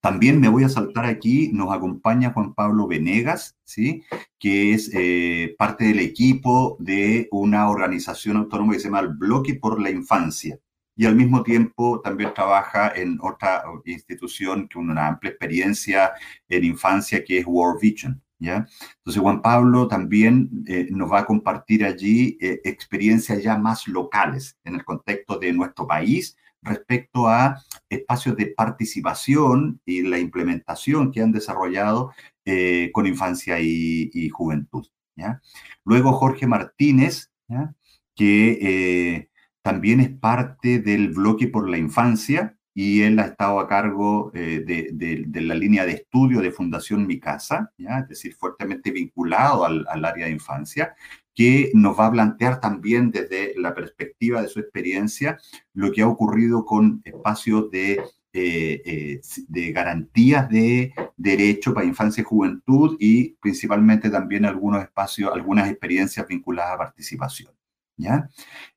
También 0.00 0.40
me 0.40 0.48
voy 0.48 0.64
a 0.64 0.68
saltar 0.68 1.06
aquí, 1.06 1.50
nos 1.52 1.72
acompaña 1.72 2.32
Juan 2.32 2.54
Pablo 2.54 2.86
Venegas, 2.86 3.56
¿sí? 3.64 4.02
que 4.38 4.72
es 4.72 4.90
eh, 4.94 5.54
parte 5.58 5.84
del 5.84 6.00
equipo 6.00 6.76
de 6.78 7.28
una 7.30 7.68
organización 7.68 8.36
autónoma 8.36 8.74
que 8.74 8.80
se 8.80 8.86
llama 8.86 9.00
el 9.00 9.08
Bloque 9.08 9.54
por 9.54 9.80
la 9.80 9.90
Infancia. 9.90 10.58
Y 10.98 11.04
al 11.04 11.14
mismo 11.14 11.42
tiempo 11.42 12.00
también 12.00 12.32
trabaja 12.32 12.92
en 12.94 13.18
otra 13.20 13.64
institución 13.84 14.68
con 14.72 14.88
una 14.88 15.08
amplia 15.08 15.30
experiencia 15.30 16.12
en 16.48 16.64
infancia 16.64 17.22
que 17.22 17.38
es 17.38 17.46
World 17.46 17.80
Vision. 17.80 18.22
¿ya? 18.38 18.66
Entonces 18.98 19.22
Juan 19.22 19.42
Pablo 19.42 19.88
también 19.88 20.64
eh, 20.66 20.86
nos 20.90 21.12
va 21.12 21.20
a 21.20 21.26
compartir 21.26 21.84
allí 21.84 22.38
eh, 22.40 22.60
experiencias 22.64 23.42
ya 23.42 23.58
más 23.58 23.86
locales 23.88 24.56
en 24.64 24.76
el 24.76 24.84
contexto 24.84 25.38
de 25.38 25.52
nuestro 25.52 25.86
país, 25.86 26.36
respecto 26.66 27.28
a 27.28 27.62
espacios 27.88 28.36
de 28.36 28.46
participación 28.46 29.80
y 29.86 30.02
la 30.02 30.18
implementación 30.18 31.12
que 31.12 31.22
han 31.22 31.32
desarrollado 31.32 32.12
eh, 32.44 32.90
con 32.92 33.06
infancia 33.06 33.58
y, 33.60 34.28
juventud. 34.28 34.86
Luego 35.84 36.12
Jorge 36.12 36.46
Martínez, 36.46 37.30
que 38.14 38.58
eh, 38.60 39.30
también 39.62 40.00
es 40.00 40.10
parte 40.10 40.80
del 40.80 41.08
bloque 41.08 41.48
por 41.48 41.68
la 41.68 41.78
infancia 41.78 42.56
y 42.74 43.02
él 43.02 43.18
ha 43.18 43.26
estado 43.26 43.58
a 43.58 43.68
cargo 43.68 44.30
eh, 44.34 44.62
de, 44.66 45.40
la 45.40 45.54
línea 45.54 45.86
de 45.86 45.92
estudio 45.92 46.42
de 46.42 46.50
Fundación 46.50 47.06
Mi 47.06 47.18
Casa, 47.18 47.72
es 47.78 48.08
decir, 48.08 48.34
fuertemente 48.34 48.90
vinculado 48.90 49.64
al 49.64 50.04
área 50.04 50.26
de 50.26 50.32
infancia, 50.32 50.94
que 51.36 51.70
nos 51.74 52.00
va 52.00 52.06
a 52.06 52.12
plantear 52.12 52.60
también 52.60 53.10
desde 53.10 53.52
la 53.58 53.74
perspectiva 53.74 54.40
de 54.40 54.48
su 54.48 54.58
experiencia 54.58 55.38
lo 55.74 55.92
que 55.92 56.00
ha 56.00 56.08
ocurrido 56.08 56.64
con 56.64 57.02
espacios 57.04 57.70
de, 57.70 58.00
eh, 58.32 58.82
eh, 58.84 59.20
de 59.46 59.72
garantías 59.72 60.48
de 60.48 60.94
derecho 61.16 61.74
para 61.74 61.86
infancia 61.86 62.22
y 62.22 62.24
juventud 62.24 62.96
y 62.98 63.34
principalmente 63.34 64.08
también 64.08 64.46
algunos 64.46 64.82
espacios, 64.82 65.30
algunas 65.32 65.68
experiencias 65.68 66.26
vinculadas 66.26 66.72
a 66.72 66.78
participación. 66.78 67.52
¿ya? 67.98 68.30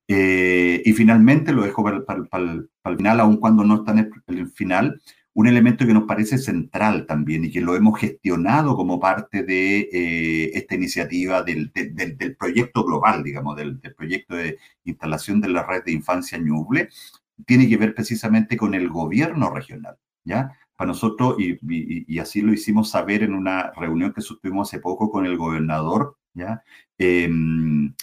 Eh, 0.06 0.82
y 0.84 0.91
finalmente, 0.91 1.54
lo 1.54 1.63
dejo 1.63 1.82
para, 1.82 1.98
el 1.98 2.98
final, 2.98 3.22
aun 3.22 3.38
cuando 3.38 3.63
no 3.63 3.76
está 3.76 3.93
en 3.93 4.12
el 4.28 4.50
final, 4.50 5.01
un 5.34 5.47
elemento 5.47 5.86
que 5.86 5.93
nos 5.93 6.03
parece 6.03 6.38
central 6.38 7.05
también 7.05 7.45
y 7.45 7.51
que 7.51 7.61
lo 7.61 7.75
hemos 7.75 7.99
gestionado 7.99 8.75
como 8.75 8.99
parte 8.99 9.43
de 9.43 9.89
eh, 9.91 10.51
esta 10.53 10.75
iniciativa 10.75 11.43
del, 11.43 11.71
proyecto 12.38 12.84
global, 12.84 13.23
digamos, 13.23 13.55
del, 13.55 13.80
proyecto 13.95 14.36
de 14.36 14.57
instalación 14.84 15.39
de 15.39 15.49
la 15.49 15.63
red 15.63 15.84
de 15.84 15.91
infancia 15.91 16.38
Ñuble, 16.38 16.89
tiene 17.45 17.69
que 17.69 17.77
ver 17.77 17.93
precisamente 17.93 18.57
con 18.57 18.73
el 18.73 18.89
gobierno 18.89 19.49
regional, 19.49 19.97
¿ya? 20.23 20.51
Para 20.75 20.89
nosotros, 20.89 21.36
y, 21.39 22.19
así 22.19 22.41
lo 22.41 22.53
hicimos 22.53 22.89
saber 22.89 23.23
en 23.23 23.34
una 23.34 23.71
reunión 23.73 24.13
que 24.13 24.21
sostuvimos 24.21 24.69
hace 24.69 24.80
poco 24.80 25.11
con 25.11 25.25
el 25.25 25.38
gobernador, 25.38 26.17
¿ya? 26.34 26.63
Em, 26.97 27.93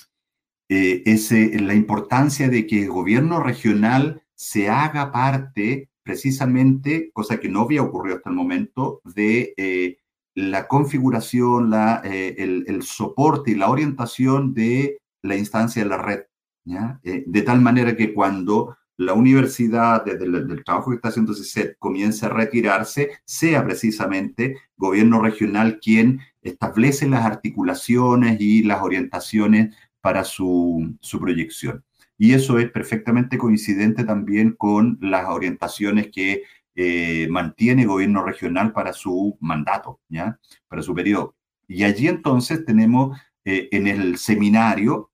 eh, 0.68 1.02
es 1.06 1.30
la 1.32 1.74
importancia 1.74 2.48
de 2.48 2.66
que 2.66 2.84
el 2.84 2.90
gobierno 2.90 3.40
regional 3.40 4.22
se 4.34 4.68
haga 4.68 5.12
parte 5.12 5.88
precisamente, 6.06 7.10
cosa 7.12 7.40
que 7.40 7.48
no 7.48 7.62
había 7.62 7.82
ocurrido 7.82 8.18
hasta 8.18 8.30
el 8.30 8.36
momento, 8.36 9.00
de 9.04 9.54
eh, 9.56 9.98
la 10.36 10.68
configuración, 10.68 11.74
eh, 12.04 12.36
el, 12.38 12.82
soporte 12.84 13.50
y 13.50 13.56
la 13.56 13.68
orientación 13.68 14.54
de 14.54 14.98
la 15.22 15.36
instancia 15.36 15.82
de 15.82 15.88
la 15.88 15.98
red. 15.98 16.20
¿ya? 16.64 17.00
de 17.02 17.42
tal 17.42 17.60
manera 17.60 17.96
que 17.96 18.12
cuando 18.12 18.76
la 18.96 19.12
universidad, 19.14 20.04
desde 20.04 20.24
el 20.24 20.64
trabajo 20.64 20.90
que 20.90 20.96
está 20.96 21.08
haciendo 21.08 21.34
CICET, 21.34 21.76
comience 21.78 22.24
a 22.24 22.28
retirarse, 22.28 23.10
sea 23.24 23.64
precisamente 23.64 24.56
gobierno 24.76 25.20
regional 25.20 25.80
quien 25.80 26.20
establece 26.40 27.08
las 27.08 27.24
articulaciones 27.24 28.40
y 28.40 28.62
las 28.62 28.80
orientaciones 28.80 29.74
para 30.00 30.22
su 30.22 30.96
proyección. 31.20 31.84
Y 32.18 32.32
eso 32.32 32.58
es 32.58 32.70
perfectamente 32.70 33.38
coincidente 33.38 34.04
también 34.04 34.52
con 34.52 34.98
las 35.00 35.28
orientaciones 35.28 36.08
que 36.12 36.44
eh, 36.74 37.26
mantiene 37.30 37.82
el 37.82 37.88
gobierno 37.88 38.22
regional 38.22 38.72
para 38.72 38.92
su 38.92 39.36
mandato, 39.40 40.00
¿ya? 40.08 40.38
Para 40.68 40.82
su 40.82 40.94
periodo. 40.94 41.34
Y 41.68 41.84
allí 41.84 42.08
entonces 42.08 42.64
tenemos 42.64 43.18
eh, 43.44 43.68
en 43.72 43.86
el 43.86 44.18
seminario 44.18 45.10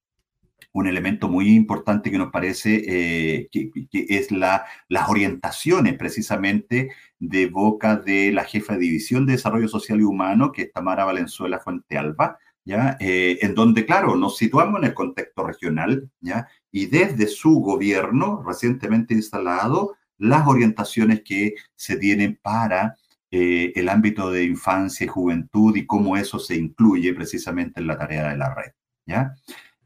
un 0.73 0.87
elemento 0.87 1.29
muy 1.29 1.55
importante 1.55 2.11
que 2.11 2.19
nos 2.19 2.33
parece 2.33 2.83
eh, 2.87 3.49
que, 3.51 3.71
es 3.93 4.31
la, 4.33 4.65
las 4.89 5.09
orientaciones 5.09 5.95
precisamente 5.97 6.91
de 7.19 7.47
boca 7.47 7.97
de 7.97 8.33
la 8.33 8.45
jefa 8.45 8.75
de 8.75 8.81
División 8.81 9.27
de 9.27 9.33
Desarrollo 9.33 9.69
Social 9.69 10.01
y 10.01 10.05
Humano, 10.05 10.51
que 10.51 10.63
es 10.63 10.73
Tamara 10.73 11.05
Valenzuela 11.05 11.59
Fuente 11.59 11.99
Alba, 11.99 12.39
¿ya? 12.65 12.97
en 13.01 13.55
donde, 13.55 13.85
claro, 13.85 14.17
nos 14.17 14.37
situamos 14.37 14.79
en 14.79 14.89
el 14.89 14.95
contexto 14.95 15.45
regional, 15.45 16.09
¿ya? 16.21 16.49
y 16.71 16.87
desde 16.87 17.27
su 17.27 17.61
gobierno 17.61 18.43
recientemente 18.47 19.15
instalado, 19.15 19.97
las 20.19 20.47
orientaciones 20.47 21.23
que 21.25 21.55
se 21.75 21.97
tienen 21.97 22.39
para 22.41 22.97
eh, 23.35 23.73
el 23.77 23.89
ámbito 23.89 24.31
de 24.31 24.45
infancia 24.45 25.07
y 25.07 25.09
juventud 25.09 25.75
y 25.75 25.87
cómo 25.87 26.19
eso 26.19 26.39
se 26.39 26.55
incluye 26.55 27.15
precisamente 27.15 27.81
en 27.81 27.87
la 27.87 27.97
tarea 27.97 28.29
de 28.29 28.37
la 28.37 28.55
red. 28.55 28.73
¿ya? 29.07 29.35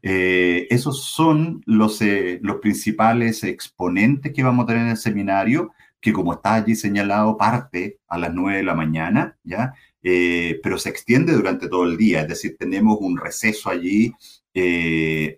Eh, 0.01 0.67
esos 0.69 1.05
son 1.05 1.61
los, 1.65 2.01
eh, 2.01 2.39
los 2.43 2.57
principales 2.57 3.43
exponentes 3.45 4.33
que 4.33 4.43
vamos 4.43 4.63
a 4.63 4.67
tener 4.67 4.83
en 4.83 4.89
el 4.89 4.97
seminario, 4.97 5.71
que 5.99 6.13
como 6.13 6.33
está 6.33 6.55
allí 6.55 6.75
señalado, 6.75 7.37
parte 7.37 7.99
a 8.07 8.17
las 8.17 8.33
9 8.33 8.57
de 8.57 8.63
la 8.63 8.75
mañana, 8.75 9.37
¿ya? 9.43 9.73
Pero 10.63 10.77
se 10.77 10.89
extiende 10.89 11.33
durante 11.33 11.67
todo 11.67 11.83
el 11.83 11.97
día, 11.97 12.21
es 12.21 12.27
decir, 12.27 12.55
tenemos 12.57 12.97
un 13.01 13.17
receso 13.17 13.69
allí 13.69 14.13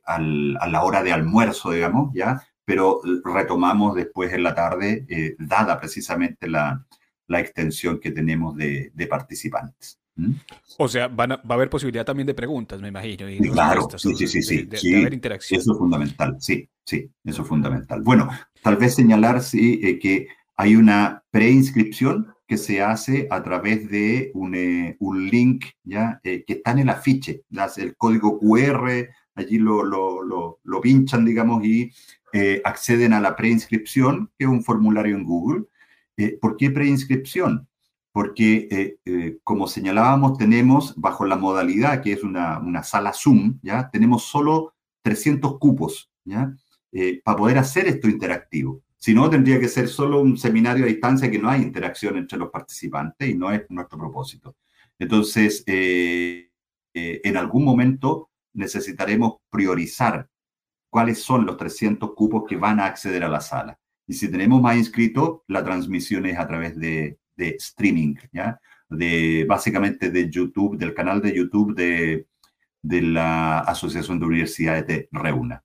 a 0.06 0.20
la 0.20 0.84
hora 0.84 1.04
de 1.04 1.12
almuerzo, 1.12 1.72
digamos, 1.72 2.12
¿ya? 2.14 2.42
pero 2.70 3.02
retomamos 3.24 3.96
después 3.96 4.32
en 4.32 4.44
la 4.44 4.54
tarde, 4.54 5.04
eh, 5.10 5.36
dada 5.40 5.80
precisamente 5.80 6.48
la, 6.48 6.86
la, 7.26 7.40
extensión 7.40 8.00
que 8.00 8.12
tenemos 8.12 8.56
de, 8.56 8.92
de 8.94 9.08
participantes. 9.08 10.00
¿Mm? 10.16 10.34
O 10.78 10.88
sea, 10.88 11.08
van 11.08 11.32
va 11.32 11.42
a 11.50 11.54
haber 11.56 11.72
posibilidad 11.72 12.06
también 12.06 12.28
de 12.28 12.36
preguntas, 12.36 12.80
me 12.80 12.90
imagino. 12.90 13.28
Y 13.28 13.40
claro, 13.50 13.88
sí, 13.98 14.16
sí, 14.16 14.28
sí, 14.28 14.44
sí. 14.44 14.66
De, 14.66 14.98
haber 15.00 15.16
interacción. 15.16 15.60
Eso 15.60 15.72
es 15.72 15.80
fundamental, 15.80 16.36
sí, 16.40 16.70
sí, 16.86 17.10
eso 17.24 17.42
es 17.42 17.48
fundamental. 17.48 18.04
Bueno, 18.04 18.30
tal 18.62 18.78
vez 18.78 18.94
señalar 18.94 19.42
sí, 19.42 19.80
eh, 19.82 19.98
que 19.98 20.28
hay 20.56 20.76
una 20.76 21.24
preinscripción 21.32 22.36
que 22.50 22.58
se 22.58 22.82
hace 22.82 23.28
a 23.30 23.44
través 23.44 23.90
de 23.90 24.32
un, 24.34 24.56
eh, 24.56 24.98
un 25.00 25.30
link 25.30 25.66
ya 25.84 26.20
que 26.24 26.44
está 26.48 26.72
en 26.72 26.80
el 26.80 26.90
afiche, 26.90 27.44
el 27.78 27.96
código 27.96 28.40
QR, 28.40 29.08
allí 29.36 29.60
lo, 29.60 29.84
lo, 29.84 30.24
lo, 30.24 30.60
lo 30.64 30.82
pinchan, 30.82 31.24
digamos, 31.24 31.64
y 31.64 31.92
eh, 32.34 32.62
acceden 32.64 33.14
a 33.14 33.22
la 33.22 33.36
preinscripción, 33.36 34.32
que 34.38 34.46
es 34.46 34.50
un 34.50 34.64
formulario 34.64 35.16
en 35.16 35.24
Google. 35.24 35.66
Eh, 36.18 36.38
¿Por 36.40 36.58
qué 36.58 36.70
preinscripción? 36.70 37.68
Porque, 38.12 38.98
eh, 39.06 39.38
como 39.44 39.68
señalábamos, 39.68 40.38
tenemos 40.38 40.94
bajo 40.98 41.26
la 41.26 41.38
modalidad, 41.38 42.02
que 42.02 42.14
es 42.14 42.24
una, 42.24 42.60
una 42.60 42.84
sala 42.84 43.14
Zoom, 43.14 43.60
¿ya? 43.62 43.90
Tenemos 43.92 44.24
solo 44.24 44.74
300 45.04 45.58
cupos, 45.60 46.12
¿ya? 46.26 46.54
para 47.24 47.38
poder 47.38 47.60
hacer 47.60 47.88
esto 47.88 48.10
interactivo. 48.10 48.82
Si 49.00 49.14
no, 49.14 49.30
tendría 49.30 49.60
que 49.60 49.70
ser 49.70 49.88
solo 49.88 50.22
un 50.22 50.38
seminario 50.38 50.84
a 50.84 50.88
distancia 50.88 51.32
que 51.32 51.40
no 51.40 51.50
hay 51.50 51.62
interacción 51.62 52.18
entre 52.18 52.38
los 52.38 52.50
participantes 52.50 53.30
y 53.30 53.34
no 53.34 53.52
es 53.52 53.64
nuestro 53.70 53.98
propósito. 53.98 54.58
Entonces, 55.00 55.64
en 55.66 57.38
algún 57.38 57.64
momento 57.64 58.30
necesitaremos 58.54 59.38
priorizar 59.50 60.28
cuáles 60.90 61.22
son 61.22 61.46
los 61.46 61.58
300 61.58 62.14
cupos 62.14 62.44
que 62.48 62.58
van 62.58 62.80
a 62.80 62.86
acceder 62.86 63.24
a 63.24 63.30
la 63.30 63.42
sala. 63.42 63.80
Y 64.08 64.14
si 64.14 64.30
tenemos 64.30 64.62
más 64.62 64.76
inscritos, 64.76 65.42
la 65.48 65.64
transmisión 65.64 66.26
es 66.26 66.38
a 66.38 66.48
través 66.48 66.76
de, 66.78 67.18
streaming, 67.38 68.16
¿ya? 68.34 68.60
De, 68.90 69.46
básicamente 69.48 70.10
de 70.10 70.30
YouTube, 70.30 70.78
del 70.78 70.94
canal 70.94 71.22
de 71.22 71.34
YouTube 71.34 71.76
de, 71.76 72.26
la 72.82 73.60
Asociación 73.60 74.20
de 74.20 74.26
Universidades 74.26 74.88
de 74.88 75.10
Reuna. 75.12 75.64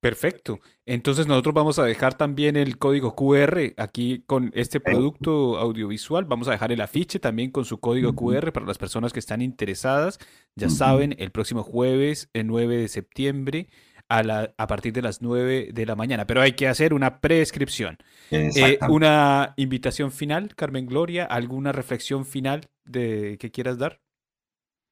Perfecto. 0.00 0.60
Entonces 0.84 1.26
nosotros 1.26 1.54
vamos 1.54 1.78
a 1.78 1.84
dejar 1.84 2.14
también 2.14 2.56
el 2.56 2.78
código 2.78 3.16
QR 3.16 3.72
aquí 3.76 4.22
con 4.26 4.52
este 4.54 4.78
producto 4.78 5.58
audiovisual. 5.58 6.26
Vamos 6.26 6.48
a 6.48 6.52
dejar 6.52 6.70
el 6.70 6.80
afiche 6.80 7.18
también 7.18 7.50
con 7.50 7.64
su 7.64 7.80
código 7.80 8.14
QR 8.14 8.52
para 8.52 8.66
las 8.66 8.78
personas 8.78 9.12
que 9.12 9.18
están 9.18 9.40
interesadas. 9.40 10.18
Ya 10.54 10.68
saben, 10.68 11.16
el 11.18 11.32
próximo 11.32 11.62
jueves, 11.62 12.28
el 12.34 12.46
9 12.46 12.76
de 12.76 12.88
septiembre, 12.88 13.68
a, 14.08 14.22
la, 14.22 14.54
a 14.56 14.66
partir 14.66 14.92
de 14.92 15.02
las 15.02 15.22
9 15.22 15.70
de 15.72 15.86
la 15.86 15.96
mañana. 15.96 16.26
Pero 16.26 16.42
hay 16.42 16.52
que 16.52 16.68
hacer 16.68 16.92
una 16.92 17.20
prescripción. 17.20 17.96
Eh, 18.30 18.78
una 18.88 19.54
invitación 19.56 20.12
final, 20.12 20.54
Carmen 20.54 20.86
Gloria, 20.86 21.24
¿alguna 21.24 21.72
reflexión 21.72 22.26
final 22.26 22.68
de 22.84 23.38
que 23.40 23.50
quieras 23.50 23.78
dar? 23.78 24.00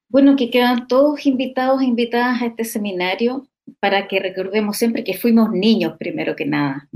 Bueno, 0.09 0.35
que 0.35 0.49
quedan 0.49 0.87
todos 0.87 1.25
invitados 1.25 1.81
e 1.81 1.85
invitadas 1.85 2.41
a 2.41 2.45
este 2.47 2.63
seminario 2.65 3.47
para 3.79 4.07
que 4.07 4.19
recordemos 4.19 4.77
siempre 4.77 5.03
que 5.03 5.17
fuimos 5.17 5.51
niños 5.51 5.95
primero 5.97 6.35
que 6.35 6.45
nada. 6.45 6.87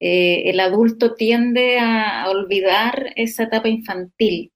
Eh, 0.00 0.42
el 0.46 0.60
adulto 0.60 1.14
tiende 1.14 1.78
a, 1.78 2.28
olvidar 2.28 3.12
esa 3.16 3.44
etapa 3.44 3.68
infantil 3.68 4.52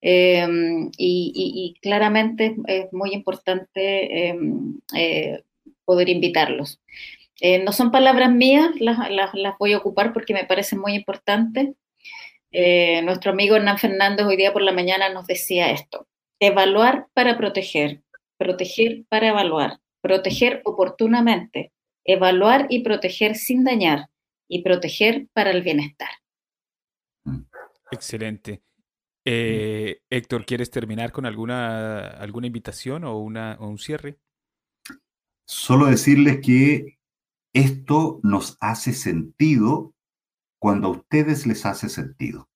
em, 0.00 0.90
y, 0.96 1.74
claramente 1.80 2.56
es, 2.66 2.92
muy 2.92 3.12
importante 3.12 4.28
em, 4.28 4.80
eh, 4.96 5.42
poder 5.84 6.08
invitarlos. 6.08 6.80
Eh, 7.40 7.62
no 7.64 7.72
son 7.72 7.90
palabras 7.90 8.32
mías, 8.32 8.70
las, 8.80 8.98
voy 9.58 9.72
a 9.72 9.78
ocupar 9.78 10.12
porque 10.12 10.34
me 10.34 10.44
parecen 10.44 10.80
muy 10.80 10.94
importantes. 10.94 11.70
nuestro 13.04 13.32
amigo 13.32 13.56
Hernán 13.56 13.78
Fernández 13.78 14.26
hoy 14.26 14.36
día 14.36 14.52
por 14.52 14.62
la 14.62 14.72
mañana 14.72 15.08
nos 15.08 15.26
decía 15.26 15.70
esto, 15.72 16.06
evaluar 16.40 17.06
para 17.14 17.36
proteger, 17.36 18.02
proteger 18.38 19.04
para 19.08 19.28
evaluar 19.28 19.80
proteger 20.04 20.60
oportunamente, 20.66 21.72
evaluar 22.04 22.66
y 22.68 22.84
proteger 22.84 23.36
sin 23.36 23.64
dañar 23.64 24.10
y 24.46 24.62
proteger 24.62 25.28
para 25.32 25.50
el 25.50 25.62
bienestar. 25.62 26.10
Excelente. 27.90 28.62
Eh, 29.24 30.02
Héctor, 30.10 30.44
¿quieres 30.44 30.70
terminar 30.70 31.10
con 31.10 31.24
alguna, 31.24 32.08
alguna 32.08 32.46
invitación 32.46 33.04
o, 33.04 33.18
una, 33.18 33.56
o 33.58 33.66
un 33.66 33.78
cierre? 33.78 34.18
Solo 35.46 35.86
decirles 35.86 36.40
que 36.44 36.98
esto 37.54 38.20
nos 38.22 38.58
hace 38.60 38.92
sentido 38.92 39.94
cuando 40.58 40.88
a 40.88 40.90
ustedes 40.90 41.46
les 41.46 41.64
hace 41.64 41.88
sentido. 41.88 42.50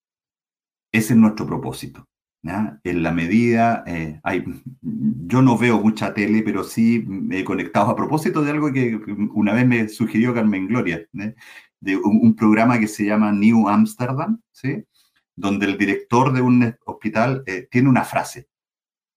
Ese 0.93 1.15
es 1.15 1.19
nuestro 1.19 1.47
propósito. 1.47 2.08
En 2.43 3.03
la 3.03 3.13
medida, 3.13 3.83
eh, 3.87 4.21
hay, 4.23 4.45
yo 4.81 5.43
no 5.43 5.59
veo 5.59 5.81
mucha 5.81 6.15
tele, 6.15 6.43
pero 6.43 6.63
sí 6.63 7.05
me 7.07 7.41
he 7.41 7.45
conectado 7.45 7.91
a 7.91 7.97
propósito 7.97 8.43
de 8.43 8.53
algo 8.53 8.73
que 8.73 8.99
una 9.35 9.53
vez 9.53 9.67
me 9.67 9.89
sugirió 9.89 10.33
Carmen 10.33 10.69
Gloria, 10.69 11.07
de 11.13 11.97
un, 11.97 12.35
programa 12.37 12.79
que 12.79 12.87
se 12.87 13.05
llama 13.05 13.33
New 13.33 13.69
Amsterdam, 13.69 14.41
¿sí? 14.53 14.85
donde 15.37 15.67
el 15.67 15.77
director 15.79 16.33
de 16.33 16.41
un 16.41 16.75
hospital 16.87 17.43
eh, 17.47 17.69
tiene 17.71 17.89
una 17.89 18.05
frase, 18.05 18.49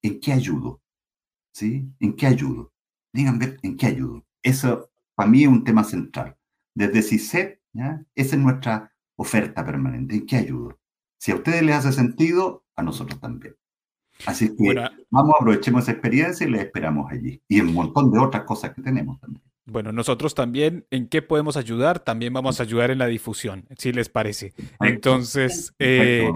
¿en 0.01 0.19
qué 0.19 0.33
ayudo? 0.33 0.81
¿Sí? 1.53 1.87
¿En 1.99 2.15
qué 2.15 2.27
ayudo? 2.27 2.73
Díganme, 3.13 3.57
¿en 3.61 3.77
qué 3.77 3.87
ayudo? 3.87 4.25
Eso 4.41 4.89
para 5.15 5.29
mí 5.29 5.43
es 5.43 5.47
un 5.47 5.63
tema 5.63 5.83
central. 5.83 6.37
Desde 6.73 7.01
CICET, 7.01 7.61
¿ya? 7.73 8.03
esa 8.15 8.35
es 8.35 8.41
nuestra 8.41 8.93
oferta 9.15 9.65
permanente, 9.65 10.15
¿en 10.15 10.25
qué 10.25 10.37
ayudo? 10.37 10.79
Si 11.19 11.31
a 11.31 11.35
ustedes 11.35 11.61
les 11.61 11.75
hace 11.75 11.91
sentido, 11.91 12.65
a 12.81 12.83
nosotros 12.83 13.19
también. 13.19 13.55
Así 14.25 14.55
que 14.55 14.75
vamos, 15.09 15.33
aprovechemos 15.39 15.83
esa 15.83 15.93
experiencia 15.93 16.45
y 16.45 16.51
les 16.51 16.61
esperamos 16.61 17.11
allí. 17.11 17.41
Y 17.47 17.61
un 17.61 17.73
montón 17.73 18.11
de 18.11 18.19
otras 18.19 18.43
cosas 18.43 18.73
que 18.73 18.81
tenemos 18.81 19.19
también. 19.19 19.43
Bueno, 19.65 19.91
nosotros 19.91 20.35
también, 20.35 20.85
¿en 20.91 21.07
qué 21.07 21.21
podemos 21.21 21.55
ayudar? 21.55 21.99
También 21.99 22.33
vamos 22.33 22.59
a 22.59 22.63
ayudar 22.63 22.91
en 22.91 22.97
la 22.97 23.07
difusión, 23.07 23.65
si 23.77 23.93
les 23.93 24.09
parece. 24.09 24.53
Entonces, 24.79 25.73
eh, 25.79 26.29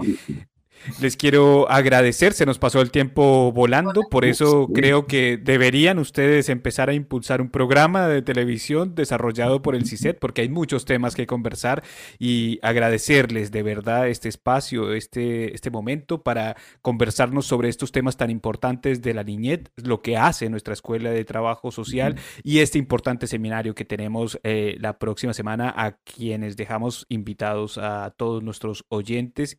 les 1.00 1.16
quiero 1.16 1.70
agradecer, 1.70 2.32
se 2.32 2.46
nos 2.46 2.58
pasó 2.58 2.80
el 2.80 2.90
tiempo 2.90 3.52
volando, 3.52 4.02
por 4.10 4.24
eso 4.24 4.68
creo 4.72 5.06
que 5.06 5.36
deberían 5.36 5.98
ustedes 5.98 6.48
empezar 6.48 6.88
a 6.88 6.94
impulsar 6.94 7.40
un 7.40 7.50
programa 7.50 8.08
de 8.08 8.22
televisión 8.22 8.94
desarrollado 8.94 9.62
por 9.62 9.74
el 9.74 9.86
CISET, 9.86 10.18
porque 10.18 10.42
hay 10.42 10.48
muchos 10.48 10.84
temas 10.84 11.14
que 11.14 11.26
conversar 11.26 11.82
y 12.18 12.58
agradecerles 12.62 13.50
de 13.50 13.62
verdad 13.62 14.08
este 14.08 14.28
espacio, 14.28 14.92
este, 14.92 15.54
este 15.54 15.70
momento 15.70 16.22
para 16.22 16.56
conversarnos 16.82 17.46
sobre 17.46 17.68
estos 17.68 17.92
temas 17.92 18.16
tan 18.16 18.30
importantes 18.30 19.02
de 19.02 19.14
la 19.14 19.24
niñez, 19.24 19.64
lo 19.76 20.02
que 20.02 20.16
hace 20.16 20.48
nuestra 20.48 20.74
Escuela 20.74 21.10
de 21.10 21.24
Trabajo 21.24 21.70
Social 21.70 22.16
y 22.42 22.60
este 22.60 22.78
importante 22.78 23.26
seminario 23.26 23.74
que 23.74 23.84
tenemos 23.84 24.38
eh, 24.42 24.76
la 24.80 24.98
próxima 24.98 25.32
semana 25.32 25.72
a 25.76 25.92
quienes 25.92 26.56
dejamos 26.56 27.06
invitados 27.08 27.78
a 27.78 28.14
todos 28.16 28.42
nuestros 28.42 28.84
oyentes, 28.88 29.58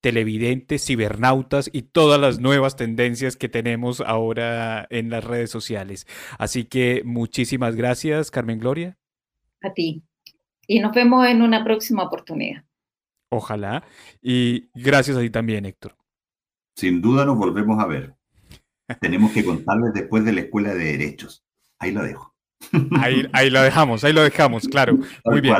televidentes, 0.00 0.84
cibernautas 0.84 1.70
y 1.72 1.82
todas 1.82 2.20
las 2.20 2.40
nuevas 2.40 2.76
tendencias 2.76 3.36
que 3.36 3.48
tenemos 3.48 4.00
ahora 4.00 4.86
en 4.90 5.10
las 5.10 5.24
redes 5.24 5.50
sociales. 5.50 6.06
Así 6.38 6.64
que 6.64 7.02
muchísimas 7.04 7.76
gracias, 7.76 8.30
Carmen 8.30 8.58
Gloria. 8.58 8.98
A 9.62 9.72
ti. 9.72 10.02
Y 10.66 10.80
nos 10.80 10.92
vemos 10.92 11.26
en 11.26 11.42
una 11.42 11.64
próxima 11.64 12.04
oportunidad. 12.04 12.64
Ojalá. 13.30 13.84
Y 14.20 14.68
gracias 14.74 15.16
a 15.16 15.20
ti 15.20 15.30
también, 15.30 15.64
Héctor. 15.64 15.96
Sin 16.76 17.00
duda 17.00 17.24
nos 17.24 17.38
volvemos 17.38 17.78
a 17.82 17.86
ver. 17.86 18.14
Tenemos 19.00 19.32
que 19.32 19.44
contarles 19.44 19.92
después 19.94 20.24
de 20.24 20.32
la 20.32 20.40
Escuela 20.42 20.74
de 20.74 20.84
Derechos. 20.84 21.44
Ahí 21.78 21.92
lo 21.92 22.02
dejo. 22.02 22.31
Ahí, 22.98 23.26
ahí 23.32 23.50
lo 23.50 23.62
dejamos, 23.62 24.04
ahí 24.04 24.12
lo 24.12 24.22
dejamos, 24.22 24.68
claro. 24.68 24.98
Muy 25.24 25.40
bien. 25.40 25.54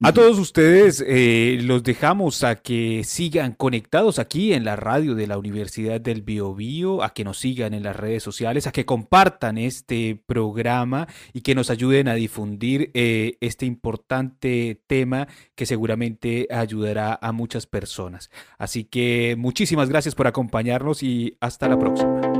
A 0.00 0.12
todos 0.12 0.38
ustedes 0.38 1.04
eh, 1.06 1.58
los 1.62 1.82
dejamos 1.82 2.44
a 2.44 2.56
que 2.56 3.02
sigan 3.04 3.52
conectados 3.52 4.20
aquí 4.20 4.52
en 4.52 4.64
la 4.64 4.76
radio 4.76 5.16
de 5.16 5.26
la 5.26 5.38
Universidad 5.38 6.00
del 6.00 6.22
Biobío, 6.22 7.02
a 7.02 7.12
que 7.14 7.24
nos 7.24 7.38
sigan 7.38 7.74
en 7.74 7.82
las 7.82 7.96
redes 7.96 8.22
sociales, 8.22 8.68
a 8.68 8.72
que 8.72 8.86
compartan 8.86 9.58
este 9.58 10.22
programa 10.26 11.08
y 11.32 11.40
que 11.40 11.56
nos 11.56 11.68
ayuden 11.70 12.06
a 12.06 12.14
difundir 12.14 12.92
eh, 12.94 13.38
este 13.40 13.66
importante 13.66 14.80
tema 14.86 15.26
que 15.56 15.66
seguramente 15.66 16.46
ayudará 16.50 17.18
a 17.20 17.32
muchas 17.32 17.66
personas. 17.66 18.30
Así 18.56 18.84
que 18.84 19.34
muchísimas 19.36 19.88
gracias 19.88 20.14
por 20.14 20.28
acompañarnos 20.28 21.02
y 21.02 21.36
hasta 21.40 21.68
la 21.68 21.78
próxima. 21.78 22.37